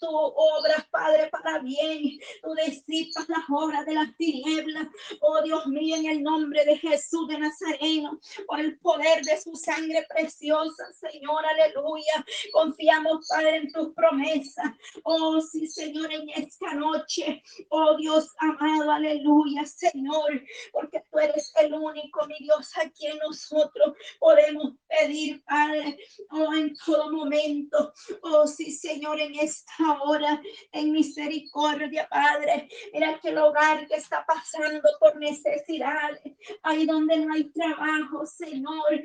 Tu 0.00 0.06
obra, 0.06 0.86
Padre, 0.92 1.28
para 1.28 1.58
bien. 1.58 2.20
Tú 2.40 2.54
disipas 2.64 3.28
las 3.28 3.44
obras 3.50 3.84
de 3.84 3.94
las 3.94 4.16
tinieblas. 4.16 4.86
Oh 5.20 5.42
Dios 5.42 5.66
mío, 5.66 5.96
en 5.96 6.06
el 6.06 6.22
nombre 6.22 6.64
de 6.64 6.78
Jesús 6.78 7.26
de 7.26 7.38
Nazareno, 7.38 8.20
por 8.46 8.60
el 8.60 8.78
poder 8.78 9.24
de 9.24 9.40
su 9.40 9.56
sangre 9.56 10.06
preciosa, 10.08 10.84
Señor, 10.92 11.44
aleluya. 11.44 12.24
Confiamos, 12.52 13.26
Padre, 13.28 13.56
en 13.56 13.72
tus 13.72 13.92
promesas. 13.94 14.72
Oh, 15.02 15.40
sí, 15.40 15.66
Señor, 15.66 16.12
en 16.12 16.28
esta 16.30 16.74
noche. 16.74 17.42
Oh 17.70 17.96
Dios 17.96 18.28
amado, 18.38 18.92
aleluya, 18.92 19.64
Señor 19.64 20.43
porque 20.72 21.04
tú 21.10 21.18
eres 21.18 21.52
el 21.56 21.74
único, 21.74 22.26
mi 22.26 22.36
Dios, 22.38 22.76
a 22.76 22.88
quien 22.90 23.18
nosotros 23.18 23.96
podemos 24.18 24.74
pedir, 24.88 25.42
Padre, 25.44 25.98
oh, 26.30 26.52
en 26.54 26.74
todo 26.76 27.12
momento. 27.12 27.92
Oh, 28.22 28.46
sí, 28.46 28.72
Señor, 28.72 29.20
en 29.20 29.34
esta 29.36 30.02
hora, 30.02 30.40
en 30.72 30.92
misericordia, 30.92 32.08
Padre. 32.08 32.68
Mira 32.92 33.18
que 33.20 33.28
el 33.28 33.38
hogar 33.38 33.86
que 33.86 33.96
está 33.96 34.24
pasando 34.26 34.88
por 35.00 35.16
necesidades, 35.16 36.20
ahí 36.62 36.86
donde 36.86 37.18
no 37.18 37.34
hay 37.34 37.44
trabajo, 37.50 38.26
Señor, 38.26 39.02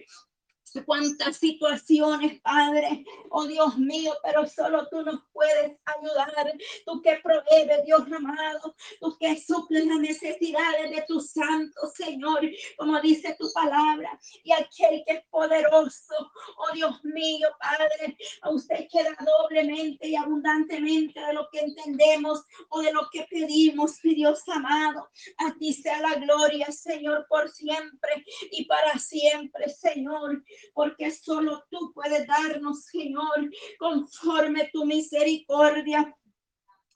cuántas 0.85 1.37
situaciones, 1.37 2.39
Padre, 2.41 3.03
oh 3.29 3.45
Dios 3.45 3.77
mío, 3.77 4.13
pero 4.23 4.47
solo 4.47 4.87
tú 4.89 5.01
nos 5.01 5.21
puedes 5.33 5.77
ayudar. 5.85 6.53
Tú 6.85 7.01
que 7.01 7.19
provees, 7.23 7.85
Dios 7.85 8.01
amado, 8.11 8.75
tú 8.99 9.17
que 9.19 9.39
suples 9.39 9.85
las 9.85 9.99
necesidades 9.99 10.91
de 10.91 11.03
tu 11.07 11.19
santo, 11.21 11.79
Señor, 11.95 12.41
como 12.77 12.99
dice 13.01 13.35
tu 13.39 13.51
palabra, 13.53 14.19
y 14.43 14.51
aquel 14.51 15.03
que 15.05 15.13
es 15.13 15.25
poderoso, 15.29 16.15
oh 16.57 16.73
Dios 16.73 17.03
mío, 17.03 17.47
Padre, 17.59 18.17
a 18.41 18.49
usted 18.49 18.87
queda 18.91 19.15
doblemente 19.19 20.07
y 20.07 20.15
abundantemente 20.15 21.19
de 21.19 21.33
lo 21.33 21.49
que 21.51 21.59
entendemos 21.59 22.43
o 22.69 22.81
de 22.81 22.93
lo 22.93 23.09
que 23.11 23.25
pedimos, 23.29 23.99
mi 24.03 24.15
Dios 24.15 24.41
amado. 24.47 25.09
A 25.37 25.53
ti 25.57 25.73
sea 25.73 26.01
la 26.01 26.15
gloria, 26.15 26.71
Señor, 26.71 27.25
por 27.29 27.49
siempre 27.49 28.25
y 28.51 28.65
para 28.65 28.97
siempre, 28.99 29.69
Señor 29.69 30.43
porque 30.73 31.11
solo 31.11 31.63
tú 31.69 31.91
puedes 31.93 32.27
darnos, 32.27 32.85
Señor, 32.85 33.49
conforme 33.77 34.69
tu 34.71 34.85
misericordia. 34.85 36.15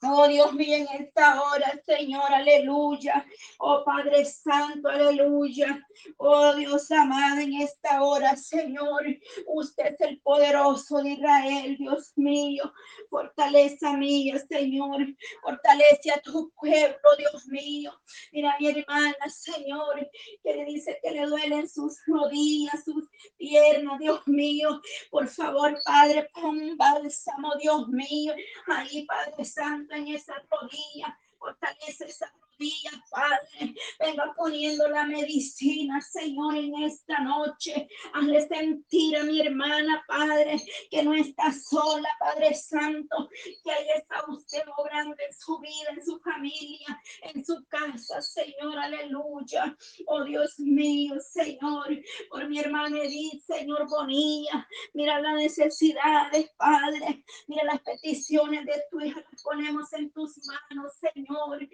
Oh 0.06 0.28
Dios 0.28 0.52
mío, 0.52 0.76
en 0.76 0.88
esta 1.02 1.40
hora, 1.40 1.80
Señor, 1.86 2.30
aleluya. 2.30 3.24
Oh 3.58 3.82
Padre 3.84 4.24
Santo, 4.26 4.88
aleluya. 4.88 5.82
Oh 6.18 6.54
Dios 6.54 6.90
amado, 6.90 7.40
en 7.40 7.54
esta 7.54 8.02
hora, 8.02 8.36
Señor, 8.36 9.02
usted 9.46 9.94
es 9.94 10.00
el 10.00 10.20
poderoso 10.20 10.98
de 11.02 11.12
Israel, 11.12 11.76
Dios 11.78 12.12
mío. 12.16 12.70
Fortaleza 13.08 13.96
mía, 13.96 14.38
Señor. 14.46 15.06
Fortalece 15.42 16.12
a 16.12 16.20
tu 16.20 16.50
pueblo, 16.50 17.16
Dios 17.16 17.46
mío. 17.46 17.92
Mira 18.32 18.56
mi 18.60 18.68
hermana, 18.68 19.28
Señor, 19.28 20.10
que 20.42 20.54
le 20.54 20.64
dice 20.66 20.98
que 21.02 21.12
le 21.12 21.26
duelen 21.26 21.66
sus 21.68 21.98
rodillas, 22.06 22.84
sus 22.84 23.08
piernas, 23.38 23.98
Dios 24.00 24.26
mío. 24.26 24.82
Por 25.10 25.28
favor, 25.28 25.78
Padre, 25.84 26.28
pon 26.34 26.76
bálsamo, 26.76 27.54
Dios 27.56 27.88
mío. 27.88 28.34
Ahí, 28.66 29.06
Padre 29.06 29.44
Santo 29.44 29.93
en 29.94 30.08
esa 30.08 30.34
rodilla, 30.50 31.18
fortalece 31.38 32.06
esa 32.06 32.32
rodilla, 32.58 32.90
Padre. 33.10 33.74
venga 33.98 34.34
poniendo 34.36 34.88
la 34.88 35.04
medicina, 35.06 36.00
Señor, 36.00 36.56
en 36.56 36.74
esta 36.82 37.20
noche. 37.20 37.88
Hazle 38.12 38.46
sentir 38.48 39.16
a 39.16 39.24
mi 39.24 39.40
hermana, 39.40 40.04
Padre, 40.06 40.60
que 40.90 41.02
no 41.02 41.14
está 41.14 41.52
sola, 41.52 42.08
Padre 42.18 42.54
Santo, 42.54 43.28
que 43.62 43.70
ahí 43.70 43.86
está 43.96 44.24
usted 44.28 44.62
obrando 44.76 45.14
en 45.18 45.34
su 45.34 45.58
vida, 45.58 45.90
en 45.90 46.04
su 46.04 46.18
familia, 46.20 47.02
en 47.22 47.44
su 47.44 47.64
casa, 47.68 48.20
Señor, 48.20 48.78
aleluya. 48.78 49.76
Oh 50.06 50.24
Dios 50.24 50.58
mío, 50.58 51.14
Señor, 51.20 51.88
por 52.30 52.48
mi 52.48 52.58
hermana 52.58 53.02
Edith, 53.02 53.42
Señor 53.44 53.88
Bonilla, 53.88 54.66
mira 54.92 55.20
las 55.20 55.34
necesidades, 55.34 56.50
Padre, 56.56 57.24
mira 57.46 57.64
las 57.64 57.80
peticiones 57.80 58.64
de 58.66 58.82
tu 58.90 59.00
hija, 59.00 59.22
las 59.30 59.42
ponemos 59.42 59.92
en 59.92 60.10
tus 60.12 60.38
manos, 60.46 60.92
Señor. 61.00 61.68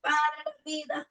Padre, 0.00 0.42
la 0.44 0.54
vida 0.64 1.08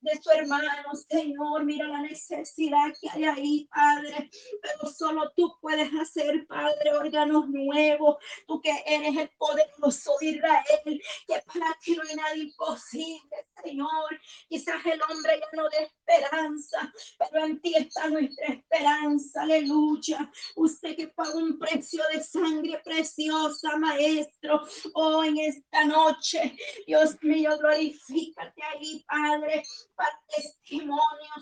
de 0.00 0.22
su 0.22 0.30
hermano, 0.30 0.94
Señor, 1.08 1.64
mira 1.64 1.86
la 1.88 2.02
necesidad 2.02 2.92
que 3.00 3.10
hay 3.10 3.24
ahí, 3.24 3.68
Padre, 3.74 4.30
pero 4.62 4.90
solo 4.90 5.32
tú 5.36 5.52
puedes 5.60 5.90
hacer, 5.94 6.46
Padre, 6.46 6.94
órganos 6.94 7.48
nuevos, 7.48 8.16
tú 8.46 8.60
que 8.60 8.72
eres 8.86 9.16
el 9.16 9.30
poderoso 9.36 10.12
de 10.20 10.26
Israel, 10.26 11.02
que 11.26 11.42
para 11.46 11.76
ti 11.82 11.96
no 11.96 12.02
hay 12.08 12.16
nada 12.16 12.36
imposible, 12.36 13.46
Señor. 13.62 14.20
Quizás 14.48 14.84
el 14.86 15.00
hombre 15.02 15.40
ya 15.40 15.48
no 15.52 15.68
de 15.68 15.84
esperanza, 15.84 16.92
pero 17.18 17.44
en 17.44 17.60
ti 17.60 17.74
está 17.76 18.08
nuestra 18.08 18.46
esperanza, 18.46 19.42
aleluya. 19.42 20.30
Usted 20.56 20.96
que 20.96 21.08
pagó 21.08 21.38
un 21.38 21.58
precio 21.58 22.02
de 22.12 22.22
sangre 22.22 22.80
preciosa, 22.84 23.76
Maestro, 23.76 24.62
oh, 24.94 25.24
en 25.24 25.38
esta 25.38 25.84
noche, 25.84 26.56
Dios 26.86 27.16
mío, 27.22 27.56
glorifícate 27.76 28.62
ahí, 28.62 29.04
Padre, 29.06 29.62
para 29.94 30.20
testimonio, 30.34 30.96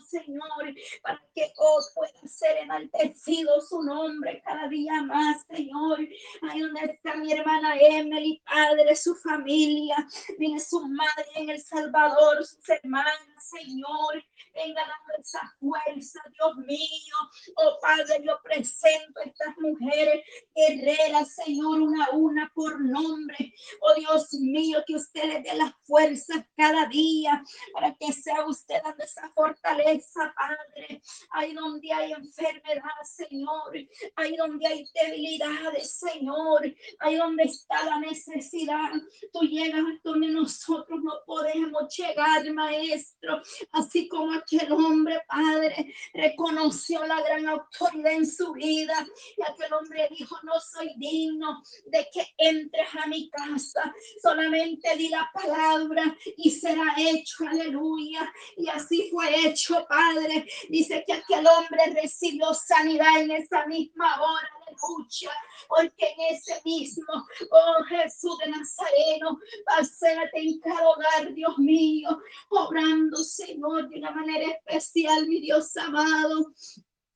Señor, 0.09 0.75
para 1.03 1.23
que 1.35 1.53
oh, 1.59 1.81
pueda 1.95 2.29
ser 2.29 2.59
enaltecido 2.59 3.61
su 3.61 3.83
nombre 3.83 4.43
cada 4.45 4.69
día 4.69 5.03
más, 5.03 5.45
Señor. 5.49 6.01
Ahí 6.43 6.61
donde 6.61 6.81
está 6.85 7.17
mi 7.17 7.33
hermana 7.33 7.77
Emily, 7.79 8.43
Padre, 8.45 8.95
su 8.97 9.15
familia, 9.17 9.97
viene 10.39 10.61
su 10.61 10.81
madre 10.81 11.27
en 11.37 11.51
El 11.51 11.63
Salvador, 11.63 12.45
sus 12.45 12.69
hermanas, 12.69 13.15
Señor. 13.39 14.25
Venga 14.55 14.83
dando 14.83 15.21
esa 15.21 15.53
fuerza, 15.59 16.21
Dios 16.33 16.57
mío. 16.59 17.17
Oh 17.57 17.79
Padre, 17.81 18.23
yo 18.25 18.39
presento 18.43 19.21
a 19.21 19.25
estas 19.25 19.55
mujeres 19.59 20.25
guerreras, 20.55 21.35
Señor, 21.35 21.81
una 21.81 22.05
a 22.07 22.11
una 22.11 22.53
por 22.55 22.81
nombre. 22.81 23.53
Oh 23.81 23.95
Dios 23.95 24.33
mío, 24.35 24.83
que 24.87 24.95
usted 24.95 25.25
les 25.25 25.43
dé 25.43 25.55
las 25.55 25.73
cada 26.57 26.87
día 26.87 27.43
para 27.73 27.95
que 27.95 28.13
sea 28.13 28.47
usted 28.47 28.77
dando 28.83 29.05
esa 29.05 29.31
fortaleza, 29.31 30.35
Padre. 30.37 31.03
Ahí 31.31 31.55
donde 31.55 31.93
hay 31.93 32.13
enfermedad, 32.13 32.91
Señor. 33.05 33.73
Ahí 34.17 34.37
donde 34.37 34.67
hay 34.67 34.87
debilidades, 34.95 35.99
Señor. 35.99 36.63
Ahí 37.01 37.17
donde 37.17 37.45
está 37.45 37.85
la 37.85 37.99
necesidad. 37.99 38.91
Tú 39.33 39.41
llegas 39.43 39.85
donde 40.03 40.29
nosotros 40.29 41.01
no 41.03 41.13
podemos 41.27 41.95
llegar, 41.97 42.51
Maestro. 42.53 43.43
Así 43.73 44.09
como 44.09 44.33
aquel 44.33 44.73
hombre, 44.73 45.21
Padre, 45.29 45.95
reconoció 46.13 47.05
la 47.07 47.21
gran 47.23 47.47
autoridad 47.49 48.13
en 48.13 48.27
su 48.27 48.53
vida. 48.53 49.07
Y 49.37 49.43
aquel 49.43 49.73
hombre 49.73 50.09
dijo, 50.11 50.37
no 50.43 50.59
soy 50.61 50.95
digno 50.97 51.63
de 51.87 52.09
que 52.13 52.27
entres 52.39 52.89
a 53.03 53.07
mi 53.07 53.29
casa. 53.31 53.95
Solamente 54.23 54.97
di 54.97 55.09
la 55.09 55.31
palabra 55.33 56.14
y 56.37 56.51
será 56.51 56.95
hecho. 56.97 57.47
Aleluya. 57.49 58.33
Y 58.57 58.69
así 58.69 59.11
fue 59.11 59.47
hecho, 59.47 59.87
Padre. 59.89 60.47
Dice 60.69 61.05
que 61.07 61.15
aquel 61.15 61.47
hombre 61.47 62.01
recibió 62.03 62.53
sanidad 62.55 63.23
en 63.23 63.31
esa 63.33 63.67
misma 63.67 64.21
hora. 64.21 64.49
Aleluya. 64.67 65.31
Porque 65.69 66.07
en 66.07 66.37
ese 66.37 66.61
mismo, 66.65 67.13
oh 67.51 67.85
Jesús 67.85 68.39
de 68.39 68.51
Nazareno, 68.51 69.39
pásate 69.65 70.31
en 70.35 70.61
cada 70.61 70.89
hogar, 70.89 71.33
Dios 71.33 71.59
mío, 71.59 72.21
obrando, 72.51 73.17
Señor, 73.17 73.89
de 73.89 73.99
una 73.99 74.11
manera 74.11 74.53
especial, 74.53 75.27
mi 75.27 75.41
Dios 75.41 75.77
amado 75.77 76.53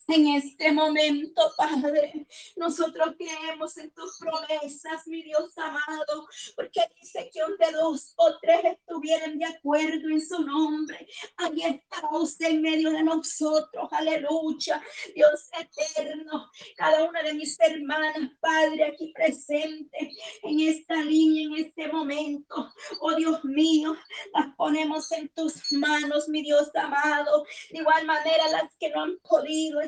en 0.09 0.29
este 0.29 0.73
momento, 0.73 1.53
Padre. 1.57 2.27
Nosotros 2.57 3.15
creemos 3.19 3.77
en 3.77 3.91
tus 3.91 4.19
promesas, 4.19 5.07
mi 5.07 5.23
Dios 5.23 5.57
amado, 5.59 6.27
porque 6.57 6.81
dice 7.01 7.31
que 7.33 7.41
donde 7.41 7.73
dos 7.73 8.15
o 8.17 8.39
tres 8.41 8.61
estuvieran 8.65 9.39
de 9.39 9.45
acuerdo 9.45 10.09
en 10.09 10.21
su 10.21 10.43
nombre, 10.43 11.07
ahí 11.37 11.63
está 11.63 12.09
usted 12.13 12.47
en 12.47 12.63
medio 12.63 12.91
de 12.91 13.03
nosotros. 13.03 13.89
Aleluya, 13.93 14.83
Dios 15.15 15.51
eterno. 15.61 16.51
Cada 16.77 17.05
una 17.05 17.23
de 17.23 17.35
mis 17.35 17.59
hermanas, 17.61 18.31
Padre, 18.41 18.85
aquí 18.85 19.13
presente 19.15 20.11
en 20.43 20.61
esta 20.61 20.97
línea, 20.97 21.47
en 21.49 21.67
este 21.67 21.89
momento. 21.89 22.73
Oh 23.01 23.15
Dios 23.15 23.45
mío, 23.45 23.95
las 24.33 24.55
ponemos 24.57 25.13
en 25.13 25.29
tus 25.31 25.71
manos, 25.73 26.29
mi 26.29 26.43
Dios 26.43 26.71
amado. 26.75 27.45
De 27.71 27.79
igual 27.79 28.07
manera, 28.07 28.49
las 28.49 28.75
que 28.77 28.89
no 28.89 29.03
han 29.03 29.19
podido 29.19 29.81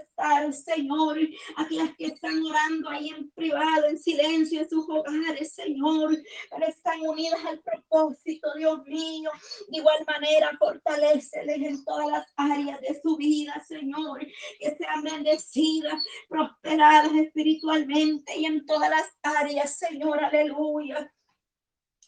Señor, 0.52 1.18
aquellas 1.56 1.96
que 1.96 2.06
están 2.06 2.42
orando 2.44 2.90
ahí 2.90 3.08
en 3.08 3.30
privado, 3.30 3.86
en 3.86 3.98
silencio, 3.98 4.60
en 4.60 4.68
sus 4.68 4.88
hogares, 4.88 5.54
Señor, 5.54 6.16
pero 6.50 6.66
están 6.66 7.00
unidas 7.00 7.44
al 7.44 7.58
propósito, 7.60 8.52
Dios 8.56 8.84
mío. 8.86 9.30
De 9.68 9.78
igual 9.78 10.04
manera, 10.06 10.56
fortaleceles 10.58 11.56
en 11.56 11.84
todas 11.84 12.08
las 12.08 12.26
áreas 12.36 12.80
de 12.80 13.00
su 13.02 13.16
vida, 13.16 13.64
Señor, 13.66 14.20
que 14.58 14.76
sean 14.76 15.02
bendecidas, 15.02 16.02
prosperadas 16.28 17.12
espiritualmente 17.14 18.36
y 18.36 18.44
en 18.44 18.66
todas 18.66 18.90
las 18.90 19.06
áreas, 19.22 19.78
Señor, 19.78 20.22
aleluya 20.22 21.10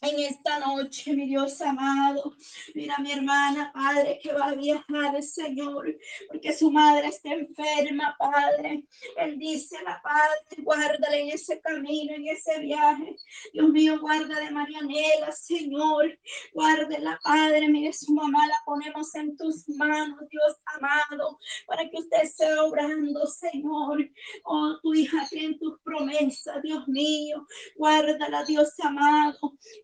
en 0.03 0.19
esta 0.19 0.59
noche, 0.59 1.13
mi 1.13 1.27
Dios 1.27 1.61
amado. 1.61 2.35
Mira 2.75 2.97
mi 2.99 3.11
hermana, 3.11 3.71
Padre, 3.73 4.19
que 4.21 4.33
va 4.33 4.47
a 4.47 4.55
viajar, 4.55 5.21
Señor, 5.23 5.97
porque 6.27 6.53
su 6.53 6.69
madre 6.71 7.07
está 7.07 7.31
enferma, 7.33 8.15
Padre. 8.19 8.83
Él 9.17 9.39
dice 9.39 9.77
la 9.83 10.01
Padre, 10.01 10.63
guárdale 10.63 11.21
en 11.21 11.29
ese 11.29 11.61
camino, 11.61 12.13
en 12.15 12.27
ese 12.27 12.59
viaje. 12.59 13.15
Dios 13.53 13.69
mío, 13.69 13.99
guarda 14.01 14.39
de 14.41 14.51
Marianela, 14.51 15.31
Señor. 15.31 16.19
Guárdela, 16.53 17.19
Padre. 17.23 17.69
Mire 17.69 17.93
su 17.93 18.13
mamá, 18.13 18.45
la 18.47 18.61
ponemos 18.65 19.15
en 19.15 19.37
tus 19.37 19.67
manos, 19.69 20.19
Dios 20.29 20.57
amado, 20.75 21.39
para 21.65 21.89
que 21.89 21.99
usted 21.99 22.23
esté 22.23 22.59
obrando, 22.59 23.25
Señor. 23.25 24.09
Oh, 24.43 24.77
tu 24.81 24.93
hija 24.93 25.25
tiene 25.29 25.57
tus 25.59 25.79
promesas, 25.79 26.61
Dios 26.61 26.87
mío. 26.89 27.47
Guárdala, 27.77 28.43
Dios 28.43 28.77
amado 28.81 29.39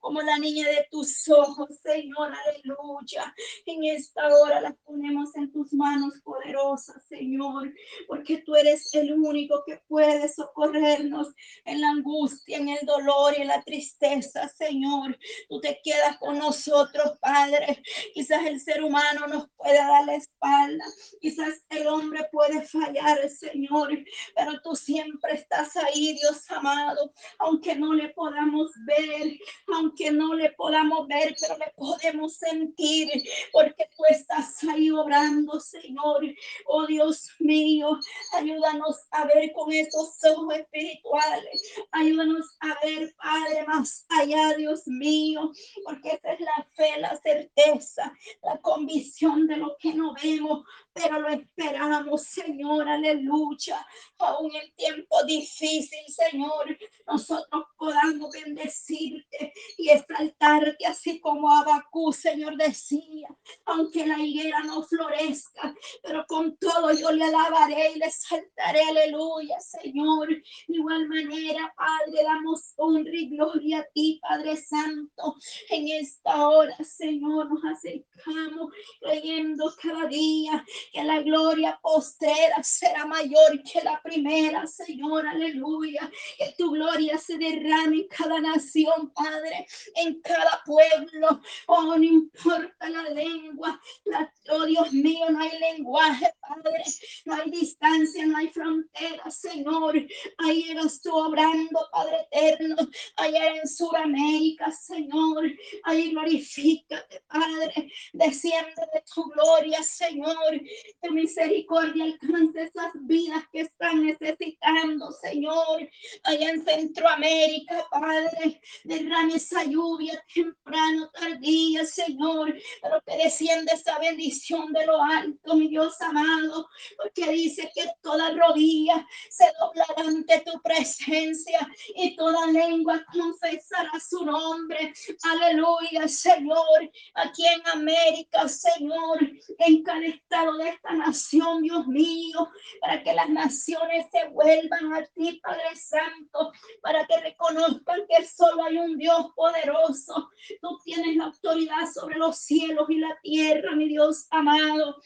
como 0.10 0.24
la 0.24 0.40
niña 0.40 0.68
de 0.68 0.88
tus 0.90 1.30
ojos, 1.30 1.70
Señor, 1.84 2.34
aleluya. 2.34 3.32
En 3.68 3.84
esta 3.84 4.28
hora 4.28 4.60
la 4.60 4.74
ponemos 4.84 5.36
en 5.36 5.52
tus 5.52 5.72
manos 5.72 6.16
poderosas, 6.24 7.06
Señor, 7.08 7.72
porque 8.08 8.38
tú 8.38 8.56
eres 8.56 8.92
el 8.96 9.14
único 9.14 9.62
que 9.68 9.80
puede 9.88 10.28
socorrernos 10.28 11.28
en 11.64 11.82
la 11.82 11.90
angustia, 11.90 12.58
en 12.58 12.70
el 12.70 12.84
dolor 12.88 13.36
y 13.38 13.42
en 13.44 13.50
la 13.50 13.62
tristeza, 13.62 14.50
Señor. 14.50 15.16
Tú 15.48 15.62
te 15.62 15.80
quedas 15.84 16.18
con 16.18 16.40
nosotros, 16.40 17.20
Padre. 17.22 17.84
Quizás 18.12 18.48
el 18.48 18.60
ser 18.60 18.84
humano 18.84 19.28
nos 19.28 19.48
puede 19.58 19.78
dar 19.78 20.08
la 20.08 20.16
espalda, 20.16 20.86
quizás 21.22 21.64
el 21.70 21.86
hombre 21.86 22.28
puede 22.32 22.64
fallar, 22.64 23.30
Señor, 23.30 23.96
pero 24.36 24.60
tú 24.64 24.76
siempre 24.76 25.36
estás 25.36 25.78
ahí, 25.78 26.14
Dios 26.14 26.50
amado, 26.50 27.14
aunque 27.38 27.76
no 27.76 27.94
le 27.94 28.10
podamos 28.10 28.72
ver, 28.88 29.38
aunque 29.68 29.99
que 30.00 30.12
no 30.12 30.34
le 30.34 30.50
podamos 30.54 31.10
ver, 31.10 31.36
pero 31.42 31.58
le 31.58 31.74
podemos 31.76 32.36
sentir, 32.36 33.10
porque 33.52 33.90
tú 33.98 34.04
estás 34.10 34.64
ahí 34.64 34.90
obrando, 34.90 35.60
Señor. 35.60 36.24
Oh 36.68 36.88
Dios 36.88 37.30
mío, 37.40 38.00
ayúdanos 38.32 38.96
a 39.12 39.26
ver 39.26 39.52
con 39.52 39.74
esos 39.74 40.18
ojos 40.24 40.56
espirituales. 40.56 41.74
Ayúdanos 41.92 42.48
a 42.62 42.78
ver, 42.86 43.14
Padre, 43.18 43.68
más 43.68 44.06
allá, 44.10 44.54
Dios 44.54 44.88
mío, 44.88 45.52
porque 45.84 46.12
esa 46.12 46.32
es 46.32 46.40
la 46.40 46.68
fe, 46.78 47.00
la 47.00 47.18
certeza, 47.18 48.14
la 48.42 48.58
convicción 48.62 49.48
de 49.48 49.58
lo 49.58 49.76
que 49.80 49.94
no 49.94 50.14
vemos, 50.24 50.64
pero 51.00 51.22
lo 51.22 51.30
esperamos, 51.30 52.24
Señor, 52.24 52.88
aleluya. 52.90 53.86
Aún 54.18 54.54
en 54.54 54.76
tiempo 54.76 55.24
difícil, 55.24 56.04
Señor, 56.08 56.78
nosotros 57.08 57.64
podamos 57.78 58.32
bendecirte 58.34 59.54
y 59.78 59.90
exaltarte, 59.90 60.86
así 60.86 61.22
como 61.22 61.50
Abacú, 61.50 62.12
Señor, 62.12 62.58
decía, 62.58 63.30
aunque 63.66 64.06
la 64.06 64.20
higuera 64.20 64.62
no 64.64 64.84
florezca, 64.84 65.74
pero 66.04 66.26
con 66.28 66.58
todo 66.58 66.92
yo 66.92 67.12
le 67.12 67.24
alabaré 67.24 67.94
y 67.94 68.00
le 68.00 68.06
exaltaré, 68.08 68.82
aleluya, 68.82 69.58
Señor. 69.62 70.28
De 70.28 70.44
igual 70.68 71.08
manera, 71.08 71.74
Padre, 71.78 72.24
damos 72.24 72.74
honra 72.76 73.14
y 73.14 73.30
gloria 73.30 73.80
a 73.80 73.88
ti, 73.94 74.20
Padre 74.22 74.58
Santo, 74.58 75.38
en 75.70 75.88
esta 75.88 76.50
hora, 76.50 76.76
Señor, 76.84 77.50
nos 77.50 77.64
acercamos 77.64 78.74
creyendo 79.00 79.74
cada 79.82 80.08
día 80.08 80.66
que 80.92 81.04
la 81.04 81.22
gloria 81.22 81.80
postrera 81.82 82.62
será 82.64 83.06
mayor 83.06 83.62
que 83.64 83.82
la 83.84 84.02
primera, 84.02 84.66
Señor, 84.68 85.28
aleluya, 85.28 86.10
que 86.38 86.54
tu 86.58 86.72
gloria 86.72 87.18
se 87.18 87.38
derrame 87.38 87.98
en 87.98 88.08
cada 88.08 88.40
nación, 88.40 89.12
Padre, 89.14 89.68
en 89.96 90.22
cada 90.22 90.62
pueblo, 90.66 91.42
oh, 91.68 91.96
no 91.98 92.04
importa 92.04 92.90
la 92.90 93.04
lengua, 93.10 93.80
la, 94.06 94.32
oh 94.52 94.66
Dios 94.66 94.92
mío, 94.94 95.30
no 95.30 95.42
hay 95.42 95.58
lenguaje, 95.60 96.32
Padre, 96.42 96.84
no 97.26 97.34
hay 97.36 97.52
distancia, 97.52 98.26
no 98.26 98.38
hay 98.38 98.50
frontera, 98.50 99.30
Señor, 99.30 99.96
ahí 100.38 100.64
llegas 100.64 101.02
tú 101.02 101.16
obrando, 101.16 101.80
Padre 101.92 102.28
eterno, 102.32 102.76
allá 103.18 103.56
en 103.56 103.68
Sudamérica, 103.68 104.72
Señor, 104.72 105.52
ahí 105.84 106.12
glorifícate, 106.12 107.24
Padre, 107.28 107.92
desciende 108.14 108.82
de 108.94 109.04
tu 109.14 109.24
gloria, 109.30 109.82
Señor, 109.84 110.60
tu 111.02 111.12
misericordia 111.12 112.06
alcance 112.06 112.64
esas 112.64 112.92
vidas 113.02 113.44
que 113.52 113.62
están 113.62 114.06
necesitando, 114.06 115.12
Señor, 115.12 115.90
allá 116.24 116.50
en 116.50 116.64
Centroamérica, 116.66 117.86
Padre, 117.90 118.62
derrame 118.84 119.36
esa 119.36 119.64
lluvia 119.64 120.24
temprano, 120.34 121.10
tardía, 121.12 121.86
Señor, 121.86 122.56
pero 122.82 123.02
que 123.06 123.18
desciende 123.18 123.74
esa 123.74 123.98
bendición 124.00 124.72
de 124.74 124.86
lo 124.86 125.02
alto, 125.02 125.56
mi 125.56 125.68
Dios 125.68 126.00
amado, 126.02 126.68
porque 126.98 127.32
dice 127.32 127.72
que 127.74 127.86
toda 128.02 128.32
rodilla 128.32 129.06
se 129.30 129.46
doblará 129.60 130.10
ante 130.10 130.42
tu 130.42 130.62
presencia 130.62 131.68
y 131.96 132.16
toda 132.16 132.48
lengua 132.48 133.06
confesará 133.12 133.92
su 134.00 134.26
nombre. 134.26 134.94
Aleluya, 135.24 136.08
Señor, 136.08 136.92
aquí 137.16 137.46
en 137.46 137.68
América, 137.68 138.48
Señor, 138.48 139.20
en 139.60 139.84
cada 139.84 140.06
estado 140.06 140.59
de 140.60 140.70
esta 140.70 140.94
nación, 140.94 141.64
Dios 141.64 141.88
mío, 141.88 142.50
para 142.82 143.04
que 143.04 143.14
las 143.14 143.30
naciones 143.30 144.08
se 144.12 144.28
vuelvan 144.30 144.94
a 144.94 145.06
ti, 145.08 145.40
Padre 145.42 145.76
Santo, 145.76 146.52
para 146.82 147.06
que 147.06 147.20
reconozcan 147.20 148.02
que 148.08 148.26
solo 148.26 148.64
hay 148.64 148.78
un 148.78 148.98
Dios 148.98 149.28
poderoso. 149.36 150.30
Tú 150.62 150.80
tienes 150.84 151.16
la 151.16 151.26
autoridad 151.26 151.90
sobre 151.94 152.18
los 152.18 152.38
cielos 152.38 152.90
y 152.90 153.00
la 153.00 153.18
tierra, 153.22 153.76
mi 153.76 153.88
Dios 153.88 154.28
amado. 154.30 154.98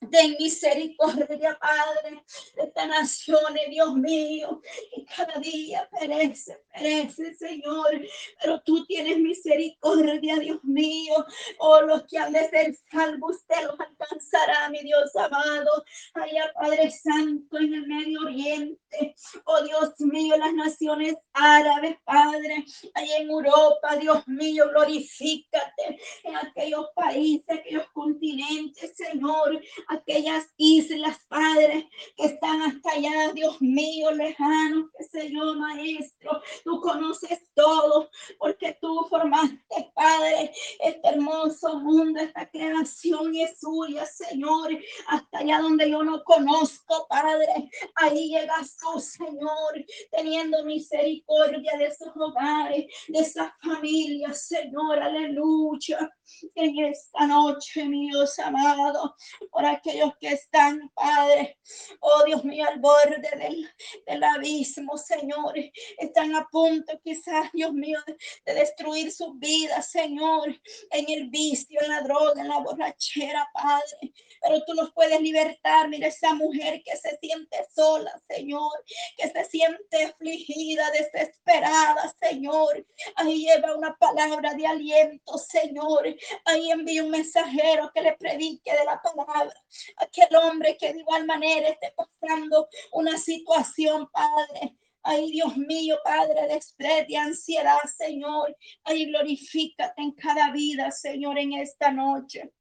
Ten 0.00 0.36
misericordia, 0.38 1.58
Padre, 1.60 2.22
de 2.54 2.62
esta 2.62 2.86
nación, 2.86 3.54
Dios 3.68 3.94
mío, 3.96 4.62
que 4.94 5.04
cada 5.04 5.40
día 5.40 5.88
perece, 5.90 6.56
perece, 6.72 7.34
Señor, 7.34 8.00
pero 8.40 8.62
tú 8.62 8.86
tienes 8.86 9.18
misericordia, 9.18 10.36
Dios 10.36 10.62
mío, 10.62 11.14
oh, 11.58 11.80
los 11.82 12.04
que 12.04 12.16
han 12.16 12.32
de 12.32 12.48
ser 12.48 12.76
salvos, 12.92 13.36
usted 13.38 13.64
los 13.64 13.78
alcanzará, 13.80 14.70
mi 14.70 14.84
Dios 14.84 15.14
amado, 15.16 15.84
allá, 16.14 16.52
Padre 16.54 16.92
Santo, 16.92 17.58
en 17.58 17.74
el 17.74 17.86
Medio 17.88 18.20
Oriente, 18.20 19.16
oh, 19.44 19.62
Dios 19.62 19.94
mío, 19.98 20.36
las 20.36 20.54
naciones 20.54 21.16
árabes, 21.32 21.96
Padre, 22.04 22.64
allá 22.94 23.16
en 23.18 23.30
Europa, 23.30 23.96
Dios 23.96 24.26
mío, 24.28 24.68
glorifícate. 24.70 25.98
En 26.22 26.36
aquellos 26.36 26.86
países, 26.94 27.44
aquellos 27.48 27.86
continentes, 27.92 28.96
Señor, 28.96 29.60
aquellas 29.88 30.46
islas, 30.56 31.18
Padre, 31.28 31.88
que 32.16 32.26
están 32.26 32.62
hasta 32.62 32.92
allá, 32.92 33.32
Dios 33.32 33.60
mío, 33.60 34.10
lejano, 34.12 34.90
que 34.96 35.04
sé 35.04 35.30
yo, 35.30 35.54
Maestro, 35.54 36.42
tú 36.64 36.80
conoces 36.80 37.40
todo, 37.54 38.10
porque 38.38 38.76
tú 38.80 39.06
formaste, 39.08 39.92
Padre, 39.94 40.52
este 40.80 41.08
hermoso 41.08 41.78
mundo, 41.78 42.20
esta 42.20 42.50
creación 42.50 43.34
es 43.36 43.60
suya, 43.60 44.04
Señor, 44.06 44.70
hasta 45.06 45.38
allá 45.38 45.60
donde 45.60 45.90
yo 45.90 46.02
no 46.02 46.22
conozco, 46.24 47.06
Padre, 47.08 47.70
ahí 47.94 48.30
llegas 48.30 48.76
tú, 48.76 49.00
Señor, 49.00 49.84
teniendo 50.10 50.64
misericordia 50.64 51.76
de 51.78 51.86
esos 51.86 52.14
hogares, 52.16 52.86
de 53.08 53.18
esas 53.18 53.52
familias, 53.62 54.46
Señor, 54.46 54.98
aleluya. 54.98 56.10
En 56.54 56.78
esta 56.84 57.26
noche, 57.26 57.84
mi 57.86 58.08
Dios 58.08 58.38
amado, 58.38 59.16
por 59.50 59.64
aquellos 59.78 60.16
que 60.18 60.28
están, 60.28 60.90
Padre, 60.94 61.58
oh 62.00 62.24
Dios 62.24 62.44
mío, 62.44 62.66
al 62.68 62.78
borde 62.78 63.30
del, 63.38 63.68
del 64.06 64.24
abismo, 64.24 64.96
Señor, 64.98 65.54
están 65.98 66.34
a 66.34 66.46
punto 66.48 66.98
quizás, 67.02 67.50
Dios 67.52 67.72
mío, 67.72 67.98
de, 68.06 68.16
de 68.46 68.60
destruir 68.60 69.12
sus 69.12 69.38
vidas, 69.38 69.90
Señor, 69.90 70.48
en 70.90 71.04
el 71.08 71.28
vicio, 71.28 71.80
en 71.80 71.88
la 71.88 72.02
droga, 72.02 72.40
en 72.40 72.48
la 72.48 72.58
borrachera, 72.58 73.48
Padre, 73.52 74.12
pero 74.42 74.64
tú 74.64 74.74
los 74.74 74.92
puedes 74.92 75.20
libertar, 75.20 75.88
mira 75.88 76.08
esa 76.08 76.34
mujer 76.34 76.82
que 76.84 76.96
se 76.96 77.16
siente 77.18 77.56
sola, 77.74 78.12
Señor, 78.28 78.84
que 79.16 79.28
se 79.28 79.44
siente 79.44 80.04
afligida, 80.04 80.90
desesperada, 80.90 82.14
Señor, 82.20 82.86
ahí 83.16 83.46
lleva 83.46 83.74
una 83.74 83.96
palabra 83.96 84.54
de 84.54 84.66
aliento, 84.66 85.38
Señor, 85.38 86.16
Ahí 86.44 86.70
envío 86.70 87.04
un 87.04 87.10
mensajero 87.10 87.90
que 87.92 88.02
le 88.02 88.16
predique 88.16 88.72
de 88.72 88.84
la 88.84 89.00
palabra. 89.00 89.54
Aquel 89.96 90.34
hombre 90.36 90.76
que 90.76 90.92
de 90.92 91.00
igual 91.00 91.26
manera 91.26 91.68
esté 91.68 91.94
pasando 91.96 92.68
una 92.92 93.16
situación, 93.18 94.08
Padre. 94.10 94.76
Ay, 95.02 95.30
Dios 95.30 95.56
mío, 95.56 95.96
Padre, 96.04 96.48
de 96.48 96.56
estrés, 96.56 97.06
ansiedad, 97.16 97.78
Señor. 97.96 98.56
Ay, 98.84 99.06
glorifícate 99.06 100.02
en 100.02 100.12
cada 100.12 100.50
vida, 100.52 100.90
Señor, 100.90 101.38
en 101.38 101.54
esta 101.54 101.90
noche. 101.90 102.52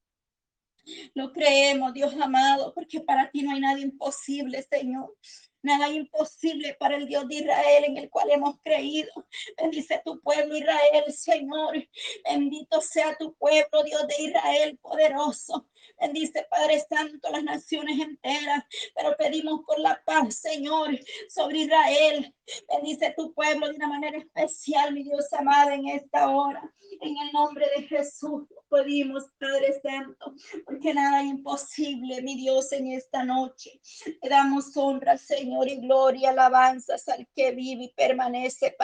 Lo 1.14 1.34
creemos, 1.34 1.94
Dios 1.94 2.14
amado, 2.22 2.74
porque 2.74 3.02
para 3.02 3.30
ti 3.30 3.44
no 3.44 3.52
hay 3.52 3.60
nada 3.60 3.80
imposible, 3.80 4.62
Señor. 4.64 5.14
Nada 5.62 5.90
imposible 5.90 6.76
para 6.80 6.98
el 6.98 7.08
Dios 7.08 7.28
de 7.28 7.36
Israel 7.36 7.86
en 7.86 7.98
el 7.98 8.10
cual 8.10 8.30
hemos 8.32 8.60
creído. 8.64 9.12
Bendice 9.58 10.02
tu 10.06 10.20
pueblo 10.22 10.56
Israel, 10.56 11.04
Señor. 11.12 11.88
Bendito 12.24 12.82
sea 12.82 13.16
tu 13.18 13.34
pueblo, 13.36 13.84
Dios 13.84 14.08
de 14.08 14.24
Israel, 14.24 14.78
poderoso. 14.82 15.68
Bendice, 16.00 16.46
Padre 16.50 16.84
Santo, 16.88 17.30
las 17.32 17.44
naciones 17.44 18.00
enteras, 18.00 18.64
pero 18.96 19.16
pedimos 19.18 19.62
por 19.66 19.80
la 19.80 20.00
paz, 20.06 20.36
Señor, 20.36 20.98
sobre 21.28 21.60
Israel. 21.60 22.34
Bendice 22.68 23.14
tu 23.18 23.34
pueblo 23.34 23.68
de 23.68 23.76
una 23.76 23.88
manera 23.88 24.18
especial, 24.18 24.94
mi 24.94 25.04
Dios 25.04 25.32
amado, 25.34 25.72
en 25.72 25.88
esta 25.88 26.30
hora. 26.30 26.72
En 27.02 27.18
el 27.18 27.32
nombre 27.34 27.66
de 27.76 27.84
Jesús 27.84 28.44
pedimos, 28.70 29.26
Padre 29.40 29.80
Santo, 29.82 30.34
porque 30.66 30.94
nada 30.94 31.24
imposible, 31.24 32.22
mi 32.22 32.36
Dios, 32.36 32.72
en 32.72 32.92
esta 32.92 33.24
noche. 33.24 33.82
Le 34.22 34.30
damos 34.30 34.76
honra, 34.78 35.18
Señor, 35.18 35.47
y 35.48 35.78
gloria, 35.78 36.30
alabanzas 36.32 37.08
al 37.10 37.28
que 37.36 37.52
vive 37.52 37.86
y 37.86 37.94
permanece. 37.94 38.76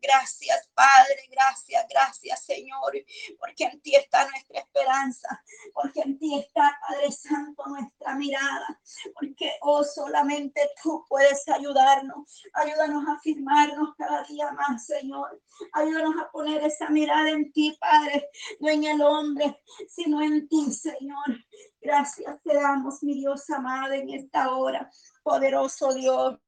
Gracias, 0.00 0.70
Padre, 0.74 1.28
gracias, 1.30 1.86
gracias, 1.88 2.44
Señor, 2.44 2.92
porque 3.38 3.64
en 3.64 3.80
ti 3.80 3.94
está 3.94 4.28
nuestra 4.28 4.60
esperanza, 4.60 5.42
porque 5.72 6.00
en 6.00 6.18
ti 6.18 6.38
está, 6.38 6.78
Padre 6.86 7.10
Santo, 7.12 7.64
nuestra 7.66 8.14
mirada, 8.14 8.80
porque, 9.14 9.52
oh, 9.62 9.84
solamente 9.84 10.60
tú 10.82 11.04
puedes 11.08 11.46
ayudarnos. 11.48 12.42
Ayúdanos 12.54 13.04
a 13.08 13.18
firmarnos 13.20 13.94
cada 13.96 14.24
día 14.24 14.50
más, 14.52 14.86
Señor. 14.86 15.40
Ayúdanos 15.72 16.14
a 16.20 16.30
poner 16.30 16.62
esa 16.64 16.88
mirada 16.88 17.30
en 17.30 17.52
ti, 17.52 17.76
Padre, 17.80 18.28
no 18.60 18.68
en 18.68 18.84
el 18.84 19.00
hombre, 19.02 19.60
sino 19.88 20.22
en 20.22 20.48
ti, 20.48 20.72
Señor. 20.72 21.44
Gracias 21.80 22.42
te 22.42 22.54
damos, 22.54 23.02
mi 23.02 23.14
Dios 23.14 23.48
amado, 23.50 23.92
en 23.92 24.10
esta 24.10 24.50
hora. 24.50 24.90
Poderoso 25.22 25.92
Dios. 25.94 26.38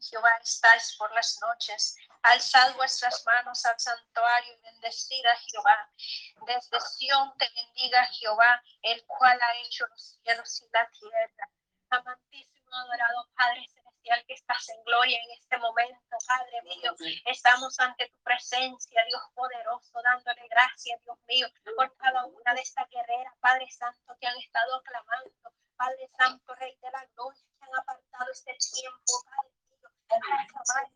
Jehová 0.00 0.30
estáis 0.42 0.96
por 0.96 1.12
las 1.12 1.38
noches. 1.40 1.96
Alzad 2.22 2.74
vuestras 2.76 3.24
manos 3.24 3.64
al 3.66 3.78
santuario 3.78 4.54
y 4.54 4.60
bendecid 4.62 5.24
a 5.26 5.36
Jehová. 5.36 5.90
Desde 6.46 6.80
Sión 6.80 7.32
te 7.38 7.48
bendiga 7.54 8.04
Jehová, 8.06 8.62
el 8.82 9.04
cual 9.06 9.38
ha 9.40 9.56
hecho 9.58 9.86
los 9.88 10.18
cielos 10.22 10.62
y 10.62 10.68
la 10.72 10.88
tierra. 10.90 11.50
Amantísimo 11.90 12.74
adorado 12.74 13.28
Padre 13.36 13.66
que 14.26 14.34
estás 14.34 14.68
en 14.68 14.82
gloria 14.84 15.18
en 15.18 15.30
este 15.32 15.58
momento, 15.58 16.16
Padre 16.26 16.62
mío. 16.62 16.94
Estamos 17.24 17.78
ante 17.80 18.08
tu 18.08 18.18
presencia, 18.22 19.04
Dios 19.06 19.22
poderoso, 19.34 20.00
dándole 20.02 20.46
gracias, 20.48 21.02
Dios 21.02 21.18
mío, 21.26 21.48
por 21.76 21.96
cada 21.96 22.24
una 22.24 22.54
de 22.54 22.60
estas 22.60 22.88
guerreras, 22.88 23.34
Padre 23.40 23.68
Santo, 23.70 24.16
que 24.20 24.26
han 24.26 24.38
estado 24.38 24.80
clamando, 24.82 25.32
Padre 25.76 26.08
Santo, 26.16 26.54
Rey 26.54 26.76
de 26.80 26.90
la 26.90 27.04
Gloria, 27.14 27.42
que 27.58 27.64
han 27.64 27.80
apartado 27.80 28.30
este 28.30 28.54
tiempo, 28.54 29.12
Padre 29.24 29.50
mío, 29.70 29.90
para 30.08 30.46
clamar 30.46 30.90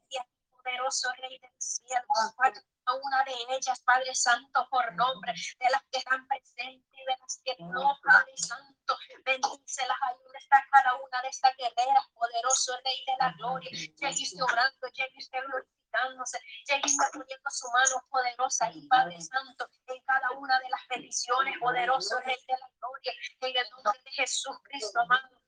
poderoso 0.63 1.11
Rey 1.21 1.39
del 1.39 1.61
cielo, 1.61 2.05
a 2.87 2.95
una 2.95 3.25
de 3.25 3.35
ellas, 3.57 3.81
Padre 3.85 4.15
Santo, 4.15 4.67
por 4.71 4.93
nombre, 4.95 5.33
de 5.33 5.71
las 5.71 5.83
que 5.91 5.99
están 5.99 6.27
presentes 6.27 6.89
y 6.93 7.05
de 7.05 7.17
las 7.19 7.41
que 7.45 7.57
no, 7.61 7.99
Padre 8.03 8.37
Santo, 8.37 8.99
bendícelas, 9.25 9.99
ayuda 10.03 10.39
está 10.39 10.67
cada 10.71 10.95
una 10.97 11.23
de 11.23 11.29
estas 11.29 11.57
guerreras, 11.57 12.07
poderoso 12.15 12.77
Rey 12.85 13.05
de 13.07 13.13
la 13.19 13.33
gloria, 13.33 13.71
llegue 13.71 14.23
usted 14.23 14.43
orando, 14.43 14.87
llegue 14.89 15.19
usted 15.19 15.39
glorificándose, 15.47 16.41
llegue 16.67 16.87
usted 16.87 17.05
poniendo 17.13 17.51
su 17.51 17.69
mano 17.71 18.07
poderosa 18.11 18.71
y 18.73 18.87
Padre 18.89 19.21
Santo, 19.21 19.69
en 19.87 20.03
cada 20.05 20.31
una 20.33 20.59
de 20.59 20.71
las 20.71 20.87
peticiones, 20.89 21.59
poderoso 21.59 22.19
Rey 22.21 22.39
de 22.49 22.55
la 22.59 22.69
gloria, 22.79 23.13
en 23.41 23.57
el 23.57 23.71
nombre 23.71 24.03
de 24.05 24.11
Jesús 24.11 24.57
Cristo, 24.65 25.01
amado. 25.01 25.41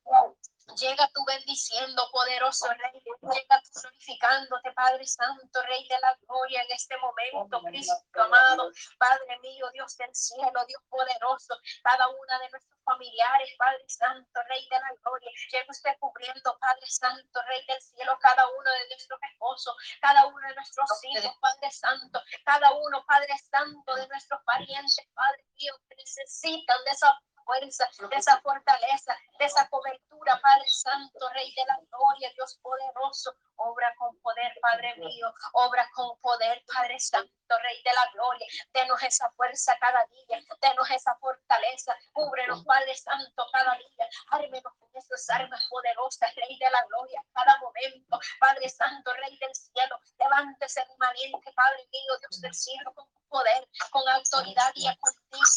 Llega 0.78 1.10
tú 1.12 1.24
bendiciendo, 1.26 2.08
poderoso 2.12 2.68
Rey. 2.68 3.01
Llega 3.22 3.62
tú 3.62 3.80
glorificándote, 3.80 4.72
Padre 4.72 5.06
Santo, 5.06 5.62
Rey 5.62 5.86
de 5.86 5.98
la 6.00 6.18
gloria, 6.26 6.62
en 6.62 6.72
este 6.72 6.96
momento, 6.98 7.62
Cristo 7.62 7.94
amado. 8.14 8.68
Padre 8.98 9.38
mío, 9.40 9.70
Dios 9.72 9.96
del 9.96 10.12
cielo, 10.12 10.64
Dios 10.66 10.82
poderoso. 10.88 11.54
Cada 11.84 12.08
una 12.08 12.38
de 12.40 12.50
nuestros 12.50 12.82
familiares, 12.84 13.48
Padre 13.56 13.84
Santo, 13.86 14.40
Rey 14.48 14.68
de 14.68 14.80
la 14.80 14.90
gloria. 15.02 15.30
Llega 15.52 15.66
usted 15.68 15.96
cubriendo, 16.00 16.58
Padre 16.58 16.86
Santo, 16.86 17.42
Rey 17.46 17.64
del 17.66 17.80
cielo, 17.80 18.18
cada 18.20 18.48
uno 18.48 18.70
de 18.72 18.88
nuestros 18.88 19.20
esposos, 19.30 19.76
cada 20.00 20.26
uno 20.26 20.48
de 20.48 20.54
nuestros 20.56 20.90
hijos, 21.04 21.36
Padre 21.40 21.70
Santo. 21.70 22.20
Cada 22.44 22.72
uno, 22.72 23.04
Padre 23.06 23.38
Santo, 23.38 23.94
de 23.94 24.08
nuestros 24.08 24.42
parientes, 24.42 25.06
Padre 25.14 25.44
mío, 25.60 25.74
que 25.88 25.94
necesitan 25.94 26.82
de 26.84 26.90
esa 26.90 27.22
fuerza, 27.44 27.88
de 28.10 28.16
esa 28.16 28.40
fortaleza, 28.40 29.16
de 29.38 29.44
esa 29.44 29.68
cobertura, 29.68 30.11
Padre 30.24 30.68
Santo, 30.68 31.28
Rey 31.30 31.52
de 31.54 31.64
la 31.66 31.78
gloria, 31.90 32.30
Dios 32.34 32.58
poderoso, 32.62 33.34
obra 33.56 33.94
con 33.98 34.16
poder, 34.20 34.52
Padre 34.60 34.94
mío, 34.96 35.32
obra 35.52 35.88
con 35.94 36.18
poder, 36.20 36.62
Padre 36.72 36.98
Santo, 37.00 37.30
Rey 37.48 37.82
de 37.82 37.92
la 37.92 38.08
gloria, 38.12 38.46
denos 38.72 39.02
esa 39.02 39.30
fuerza 39.32 39.76
cada 39.78 40.04
día, 40.06 40.40
denos 40.60 40.90
esa 40.90 41.14
fortaleza, 41.16 41.96
cúbrenos, 42.12 42.64
Padre 42.64 42.94
Santo, 42.94 43.46
cada 43.52 43.76
día, 43.76 44.08
ármenos 44.30 44.72
con 44.78 44.88
esas 44.94 45.28
armas 45.30 45.66
poderosas, 45.68 46.34
Rey 46.36 46.58
de 46.58 46.70
la 46.70 46.84
gloria, 46.86 47.22
cada 47.32 47.58
momento, 47.58 48.20
Padre 48.38 48.68
Santo, 48.68 49.12
Rey 49.14 49.36
del 49.38 49.54
cielo, 49.54 49.98
levántese 50.18 50.84
remanente, 50.84 51.52
Padre 51.52 51.86
mío, 51.92 52.18
Dios 52.20 52.40
del 52.40 52.54
cielo, 52.54 52.94
con 52.94 53.06
poder, 53.28 53.68
con 53.90 54.06
autoridad 54.08 54.72
y 54.74 54.86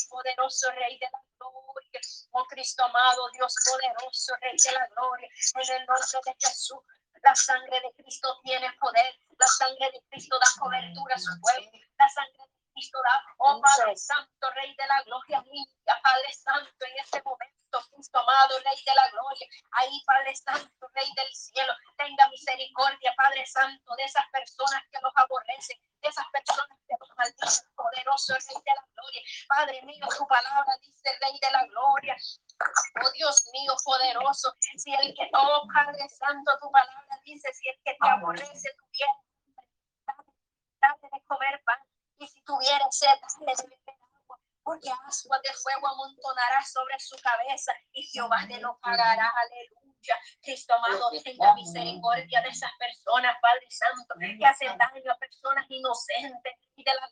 poderoso 0.10 0.72
Rey 0.72 0.98
de 0.98 1.10
la 1.12 1.25
Cristo 2.56 2.86
amado, 2.86 3.30
Dios 3.34 3.54
poderoso, 3.66 4.34
Rey 4.40 4.56
de 4.56 4.72
la 4.72 4.88
gloria, 4.88 5.28
en 5.28 5.76
el 5.76 5.86
nombre 5.86 6.08
de 6.26 6.36
Jesús. 6.40 6.80
La 7.22 7.36
sangre 7.36 7.82
de 7.82 7.92
Cristo 8.02 8.40
tiene 8.44 8.72
poder, 8.80 9.20
la 9.38 9.48
sangre 9.48 9.92
de 9.92 10.02
Cristo 10.08 10.40
da 10.40 10.48
cobertura 10.58 11.16
a 11.16 11.20
su 11.20 11.32
pueblo, 11.42 11.70
la 12.00 12.08
sangre 12.08 12.48
de 12.48 12.56
Cristo 12.72 12.98
da, 13.04 13.24
oh 13.40 13.60
Padre 13.60 13.98
Santo, 13.98 14.52
Rey 14.52 14.74
de 14.74 14.88
la 14.88 15.02
gloria, 15.04 15.44
limpia, 15.52 16.00
Padre 16.02 16.34
Santo, 16.34 16.86
en 16.86 16.98
este 16.98 17.22
momento, 17.24 17.84
Cristo 17.92 18.20
amado, 18.20 18.56
Rey 18.60 18.80
de 18.86 18.96
la 18.96 19.10
gloria, 19.10 19.48
ahí 19.72 20.02
Padre 20.06 20.36
Santo, 20.36 20.88
Rey 20.94 21.12
del 21.16 21.36
cielo, 21.36 21.74
tenga 21.98 22.30
misericordia, 22.30 23.14
Padre 23.18 23.46
Santo, 23.46 23.96
de 23.96 24.04
esas 24.04 24.26
personas 24.32 24.82
que 24.90 25.00
nos 25.02 25.12
aborrecen, 25.16 25.78
de 26.02 26.08
esas 26.08 26.26
personas 26.32 26.78
que 26.88 26.96
nos 27.00 27.10
maldicen, 27.18 27.68
poderoso 27.76 28.34
Rey 28.34 28.64
de 28.64 28.74
la 28.76 28.86
gloria, 28.96 29.22
Padre 29.48 29.82
mío, 29.82 30.08
tu 30.18 30.26
palabra 30.28 30.78
dice, 30.80 31.18
Rey 31.20 31.38
de 31.42 31.52
la 31.52 31.66
gloria, 31.66 32.16
oh 33.04 33.12
Dios 33.12 33.36
mío, 33.52 33.74
poderoso, 33.84 34.54
si 34.60 34.94
el 34.94 35.14
que, 35.14 35.30
oh 35.34 35.68
Padre 35.74 36.08
Santo, 36.10 36.58
tu 36.62 36.72
palabra 36.72 37.20
dice, 37.24 37.52
si 37.54 37.70
el 37.70 37.76
que 37.84 37.94
te 37.94 38.08
aborrece 38.08 38.70
tuviera, 38.78 39.14
date 40.82 41.10
de 41.12 41.26
comer 41.28 41.62
pan, 41.66 41.80
y 42.18 42.28
si 42.28 42.42
tuviera 42.44 42.86
sed, 42.92 43.16
dale 43.40 43.56
de 43.56 43.64
beber 43.64 43.96
agua, 44.18 44.40
porque 44.64 44.90
ascuas 45.08 45.42
de 45.42 45.54
fuego 45.54 45.88
amontonará 45.88 46.64
sobre 46.64 47.00
su 47.00 47.16
cabeza, 47.22 47.74
y 47.92 48.04
Jehová 48.04 48.46
te 48.48 48.60
lo 48.60 48.78
pagará, 48.80 49.32
aleluya. 49.36 49.86
Cristo 50.42 50.76
amado, 50.76 51.10
tenga 51.24 51.56
misericordia 51.56 52.42
de 52.42 52.50
esas 52.50 52.72
personas, 52.78 53.36
Padre 53.42 53.66
Santo, 53.70 54.14
que 54.20 54.46
hacen 54.46 54.78
daño 54.78 55.12
a 55.12 55.18
personas 55.18 55.66
inocentes 55.68 56.54
y 56.76 56.84
de 56.84 56.94
la 56.94 57.10